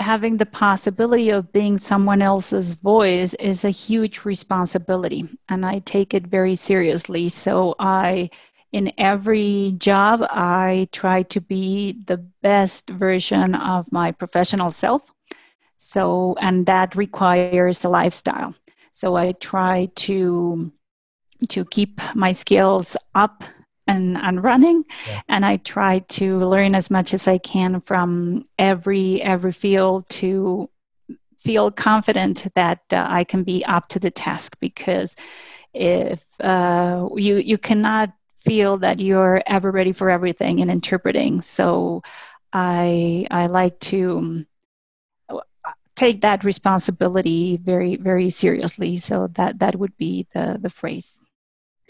having 0.00 0.38
the 0.38 0.46
possibility 0.46 1.30
of 1.30 1.52
being 1.52 1.78
someone 1.78 2.22
else's 2.22 2.74
voice 2.74 3.34
is 3.34 3.64
a 3.64 3.70
huge 3.70 4.24
responsibility 4.24 5.24
and 5.48 5.64
i 5.66 5.78
take 5.80 6.14
it 6.14 6.26
very 6.26 6.54
seriously. 6.54 7.28
So 7.28 7.74
i 7.78 8.30
in 8.72 8.92
every 8.98 9.74
job 9.78 10.24
i 10.30 10.88
try 10.92 11.22
to 11.24 11.40
be 11.40 11.92
the 12.06 12.16
best 12.42 12.88
version 12.88 13.54
of 13.54 13.92
my 13.92 14.12
professional 14.12 14.70
self. 14.70 15.12
So 15.76 16.36
and 16.40 16.66
that 16.66 16.96
requires 16.96 17.84
a 17.84 17.88
lifestyle. 17.88 18.54
So 18.90 19.16
i 19.16 19.32
try 19.32 19.90
to 20.06 20.72
to 21.48 21.64
keep 21.64 22.00
my 22.14 22.32
skills 22.32 22.96
up 23.14 23.44
and, 23.90 24.16
and 24.18 24.42
running. 24.42 24.84
Yeah. 25.06 25.20
and 25.28 25.44
i 25.44 25.56
try 25.58 26.00
to 26.00 26.38
learn 26.38 26.74
as 26.74 26.90
much 26.90 27.14
as 27.14 27.28
i 27.28 27.38
can 27.38 27.80
from 27.80 28.44
every 28.58 29.22
every 29.22 29.52
field 29.52 30.08
to 30.08 30.68
feel 31.40 31.70
confident 31.70 32.46
that 32.54 32.80
uh, 32.92 33.06
i 33.08 33.24
can 33.24 33.42
be 33.44 33.64
up 33.64 33.88
to 33.88 33.98
the 33.98 34.10
task. 34.10 34.58
Because 34.60 35.16
if 35.72 36.24
uh, 36.40 37.08
you 37.16 37.36
you 37.36 37.58
cannot 37.58 38.12
feel 38.44 38.78
that 38.78 39.00
you're 39.00 39.42
ever 39.46 39.70
ready 39.70 39.92
for 39.92 40.10
everything 40.10 40.58
in 40.58 40.70
interpreting. 40.70 41.40
So 41.40 42.02
i 42.52 43.26
i 43.30 43.46
like 43.46 43.78
to 43.80 44.18
um, 44.18 44.46
take 45.94 46.22
that 46.22 46.44
responsibility 46.44 47.56
very 47.56 47.96
very 47.96 48.30
seriously. 48.30 48.98
So 48.98 49.28
that 49.28 49.58
that 49.60 49.76
would 49.76 49.96
be 49.96 50.26
the 50.34 50.58
the 50.60 50.70
phrase 50.70 51.20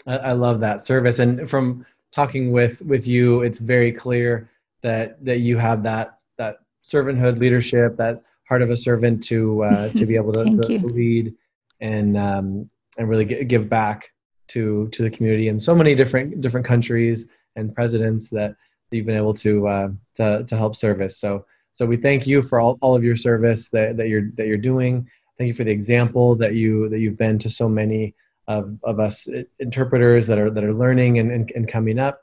I, 0.07 0.17
I 0.17 0.31
love 0.33 0.59
that 0.61 0.81
service, 0.81 1.19
and 1.19 1.49
from 1.49 1.85
talking 2.11 2.51
with 2.51 2.81
with 2.81 3.07
you, 3.07 3.41
it's 3.41 3.59
very 3.59 3.91
clear 3.91 4.49
that 4.81 5.23
that 5.23 5.39
you 5.39 5.57
have 5.57 5.83
that 5.83 6.19
that 6.37 6.59
servanthood 6.83 7.39
leadership, 7.39 7.97
that 7.97 8.23
heart 8.47 8.61
of 8.61 8.69
a 8.69 8.75
servant 8.75 9.23
to 9.23 9.63
uh, 9.63 9.89
to 9.97 10.05
be 10.05 10.15
able 10.15 10.33
to, 10.33 10.45
to, 10.45 10.87
lead 10.87 11.33
and 11.79 12.17
um, 12.17 12.69
and 12.97 13.09
really 13.09 13.25
give 13.25 13.69
back 13.69 14.11
to 14.49 14.87
to 14.89 15.03
the 15.03 15.09
community 15.09 15.47
in 15.47 15.57
so 15.57 15.73
many 15.73 15.95
different 15.95 16.41
different 16.41 16.65
countries 16.65 17.27
and 17.55 17.73
presidents 17.73 18.29
that 18.29 18.55
you've 18.91 19.05
been 19.05 19.17
able 19.17 19.33
to 19.33 19.67
uh, 19.67 19.89
to 20.15 20.43
to 20.47 20.57
help 20.57 20.75
service. 20.75 21.17
So 21.17 21.45
so 21.71 21.85
we 21.85 21.95
thank 21.95 22.27
you 22.27 22.41
for 22.41 22.59
all, 22.59 22.77
all 22.81 22.95
of 22.95 23.03
your 23.03 23.15
service 23.15 23.69
that, 23.69 23.95
that 23.97 24.09
you're 24.09 24.29
that 24.35 24.47
you're 24.47 24.57
doing. 24.57 25.09
Thank 25.37 25.47
you 25.47 25.53
for 25.53 25.63
the 25.63 25.71
example 25.71 26.35
that 26.35 26.53
you 26.53 26.89
that 26.89 26.99
you've 26.99 27.17
been 27.17 27.39
to 27.39 27.49
so 27.49 27.69
many 27.69 28.13
of, 28.59 28.77
of 28.83 28.99
us 28.99 29.27
interpreters 29.59 30.27
that 30.27 30.37
are 30.37 30.49
that 30.49 30.63
are 30.63 30.73
learning 30.73 31.19
and, 31.19 31.31
and, 31.31 31.51
and 31.55 31.67
coming 31.67 31.99
up. 31.99 32.21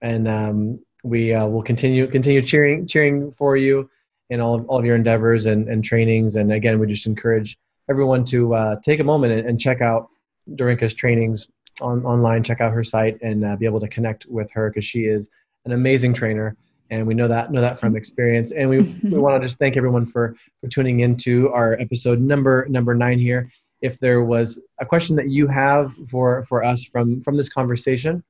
And 0.00 0.28
um, 0.28 0.80
we 1.02 1.34
uh, 1.34 1.46
will 1.46 1.62
continue 1.62 2.06
continue 2.06 2.42
cheering 2.42 2.86
cheering 2.86 3.32
for 3.32 3.56
you 3.56 3.90
in 4.30 4.40
all 4.40 4.54
of, 4.54 4.66
all 4.66 4.78
of 4.78 4.84
your 4.84 4.96
endeavors 4.96 5.46
and, 5.46 5.68
and 5.68 5.82
trainings. 5.82 6.36
And 6.36 6.52
again 6.52 6.78
we 6.78 6.86
just 6.86 7.06
encourage 7.06 7.58
everyone 7.90 8.24
to 8.26 8.54
uh, 8.54 8.76
take 8.80 9.00
a 9.00 9.04
moment 9.04 9.32
and, 9.32 9.48
and 9.48 9.60
check 9.60 9.80
out 9.80 10.08
Darinka's 10.54 10.94
trainings 10.94 11.48
on, 11.80 12.04
online. 12.04 12.42
Check 12.42 12.60
out 12.60 12.72
her 12.72 12.84
site 12.84 13.20
and 13.22 13.44
uh, 13.44 13.56
be 13.56 13.66
able 13.66 13.80
to 13.80 13.88
connect 13.88 14.26
with 14.26 14.50
her 14.52 14.70
because 14.70 14.84
she 14.84 15.00
is 15.00 15.28
an 15.64 15.72
amazing 15.72 16.14
trainer. 16.14 16.56
And 16.90 17.06
we 17.06 17.14
know 17.14 17.28
that 17.28 17.50
know 17.50 17.60
that 17.60 17.80
from 17.80 17.96
experience. 17.96 18.52
And 18.52 18.68
we, 18.70 18.78
we 19.02 19.18
want 19.24 19.40
to 19.40 19.46
just 19.46 19.58
thank 19.58 19.76
everyone 19.76 20.06
for 20.06 20.36
for 20.60 20.68
tuning 20.68 21.00
into 21.00 21.50
our 21.50 21.74
episode 21.80 22.20
number 22.20 22.66
number 22.68 22.94
nine 22.94 23.18
here 23.18 23.48
if 23.84 24.00
there 24.00 24.22
was 24.24 24.48
a 24.80 24.86
question 24.86 25.14
that 25.16 25.28
you 25.36 25.46
have 25.46 25.94
for 26.10 26.42
for 26.44 26.64
us 26.64 26.80
from 26.92 27.20
from 27.20 27.36
this 27.36 27.50
conversation 27.58 28.22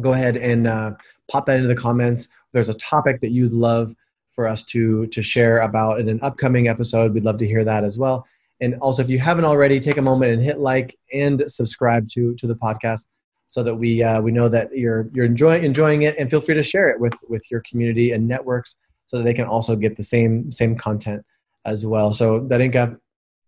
go 0.00 0.12
ahead 0.12 0.36
and 0.36 0.66
uh, 0.66 0.92
pop 1.30 1.46
that 1.46 1.56
into 1.56 1.68
the 1.68 1.76
comments. 1.76 2.28
There's 2.52 2.68
a 2.68 2.74
topic 2.74 3.20
that 3.20 3.30
you'd 3.30 3.52
love 3.52 3.94
for 4.32 4.46
us 4.46 4.62
to 4.64 5.06
to 5.06 5.22
share 5.22 5.60
about 5.60 6.00
in 6.00 6.08
an 6.08 6.20
upcoming 6.22 6.68
episode. 6.68 7.14
We'd 7.14 7.24
love 7.24 7.38
to 7.38 7.46
hear 7.46 7.64
that 7.64 7.84
as 7.84 7.98
well. 7.98 8.26
And 8.60 8.74
also 8.76 9.02
if 9.02 9.10
you 9.10 9.18
haven't 9.18 9.44
already 9.44 9.80
take 9.80 9.96
a 9.96 10.02
moment 10.02 10.32
and 10.32 10.42
hit 10.42 10.58
like 10.58 10.96
and 11.12 11.42
subscribe 11.50 12.08
to 12.10 12.34
to 12.34 12.46
the 12.46 12.54
podcast 12.54 13.06
so 13.48 13.62
that 13.62 13.74
we 13.74 14.02
uh, 14.02 14.20
we 14.20 14.32
know 14.32 14.48
that 14.48 14.76
you're 14.76 15.08
you're 15.12 15.24
enjoying 15.24 15.64
enjoying 15.64 16.02
it. 16.02 16.16
And 16.18 16.30
feel 16.30 16.40
free 16.40 16.54
to 16.54 16.62
share 16.62 16.88
it 16.88 17.00
with 17.00 17.14
with 17.28 17.50
your 17.50 17.62
community 17.68 18.12
and 18.12 18.26
networks 18.26 18.76
so 19.06 19.18
that 19.18 19.24
they 19.24 19.34
can 19.34 19.46
also 19.46 19.76
get 19.76 19.96
the 19.96 20.02
same 20.02 20.50
same 20.52 20.76
content 20.76 21.24
as 21.64 21.86
well. 21.86 22.12
So 22.12 22.40
darinka 22.40 22.98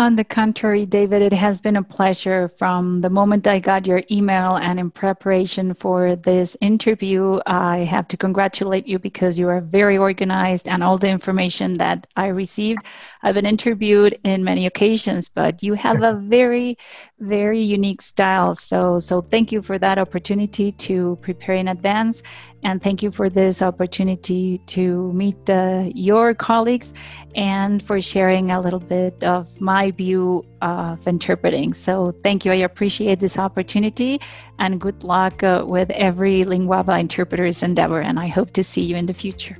On 0.00 0.16
the 0.16 0.24
contrary, 0.24 0.86
David, 0.86 1.20
it 1.20 1.34
has 1.34 1.60
been 1.60 1.76
a 1.76 1.82
pleasure 1.82 2.48
from 2.48 3.02
the 3.02 3.10
moment 3.10 3.46
I 3.46 3.58
got 3.58 3.86
your 3.86 4.02
email 4.10 4.56
and 4.56 4.80
in 4.80 4.90
preparation 4.90 5.74
for 5.74 6.16
this 6.16 6.56
interview. 6.62 7.38
I 7.44 7.80
have 7.80 8.08
to 8.08 8.16
congratulate 8.16 8.86
you 8.86 8.98
because 8.98 9.38
you 9.38 9.46
are 9.48 9.60
very 9.60 9.98
organized 9.98 10.66
and 10.66 10.82
all 10.82 10.96
the 10.96 11.10
information 11.10 11.76
that 11.76 12.06
I 12.16 12.28
received. 12.28 12.80
I've 13.22 13.34
been 13.34 13.44
interviewed 13.44 14.18
in 14.24 14.42
many 14.42 14.64
occasions, 14.64 15.28
but 15.28 15.62
you 15.62 15.74
have 15.74 16.02
a 16.02 16.14
very, 16.14 16.78
very 17.18 17.60
unique 17.60 18.00
style. 18.00 18.54
So, 18.54 19.00
so 19.00 19.20
thank 19.20 19.52
you 19.52 19.60
for 19.60 19.78
that 19.78 19.98
opportunity 19.98 20.72
to 20.72 21.16
prepare 21.20 21.56
in 21.56 21.68
advance. 21.68 22.22
And 22.62 22.82
thank 22.82 23.02
you 23.02 23.10
for 23.10 23.30
this 23.30 23.62
opportunity 23.62 24.58
to 24.66 25.12
meet 25.12 25.48
uh, 25.48 25.84
your 25.94 26.34
colleagues 26.34 26.92
and 27.34 27.82
for 27.82 28.00
sharing 28.00 28.50
a 28.50 28.60
little 28.60 28.80
bit 28.80 29.24
of 29.24 29.60
my 29.60 29.89
view 29.90 30.44
of 30.62 31.06
interpreting. 31.06 31.72
So, 31.72 32.12
thank 32.22 32.44
you. 32.44 32.52
I 32.52 32.56
appreciate 32.56 33.20
this 33.20 33.38
opportunity 33.38 34.20
and 34.58 34.80
good 34.80 35.04
luck 35.04 35.42
uh, 35.42 35.64
with 35.66 35.90
every 35.90 36.44
Linguava 36.44 36.98
interpreter's 36.98 37.62
endeavor. 37.62 38.00
And 38.00 38.18
I 38.18 38.28
hope 38.28 38.52
to 38.52 38.62
see 38.62 38.82
you 38.82 38.96
in 38.96 39.06
the 39.06 39.14
future. 39.14 39.56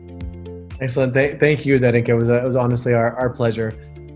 Excellent. 0.81 1.15
Th- 1.15 1.39
thank 1.39 1.67
you, 1.67 1.79
Darinka. 1.79 2.09
It 2.09 2.15
was, 2.15 2.31
uh, 2.31 2.43
it 2.43 2.47
was 2.47 2.57
honestly 2.57 2.95
our, 2.95 3.15
our 3.17 3.31
pleasure. 3.31 3.69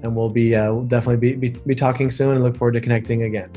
And 0.02 0.14
we'll 0.14 0.28
be 0.28 0.54
uh, 0.54 0.72
definitely 0.80 1.16
be, 1.16 1.48
be, 1.48 1.58
be 1.66 1.74
talking 1.74 2.10
soon 2.10 2.34
and 2.34 2.42
look 2.42 2.56
forward 2.56 2.72
to 2.72 2.80
connecting 2.80 3.22
again. 3.22 3.50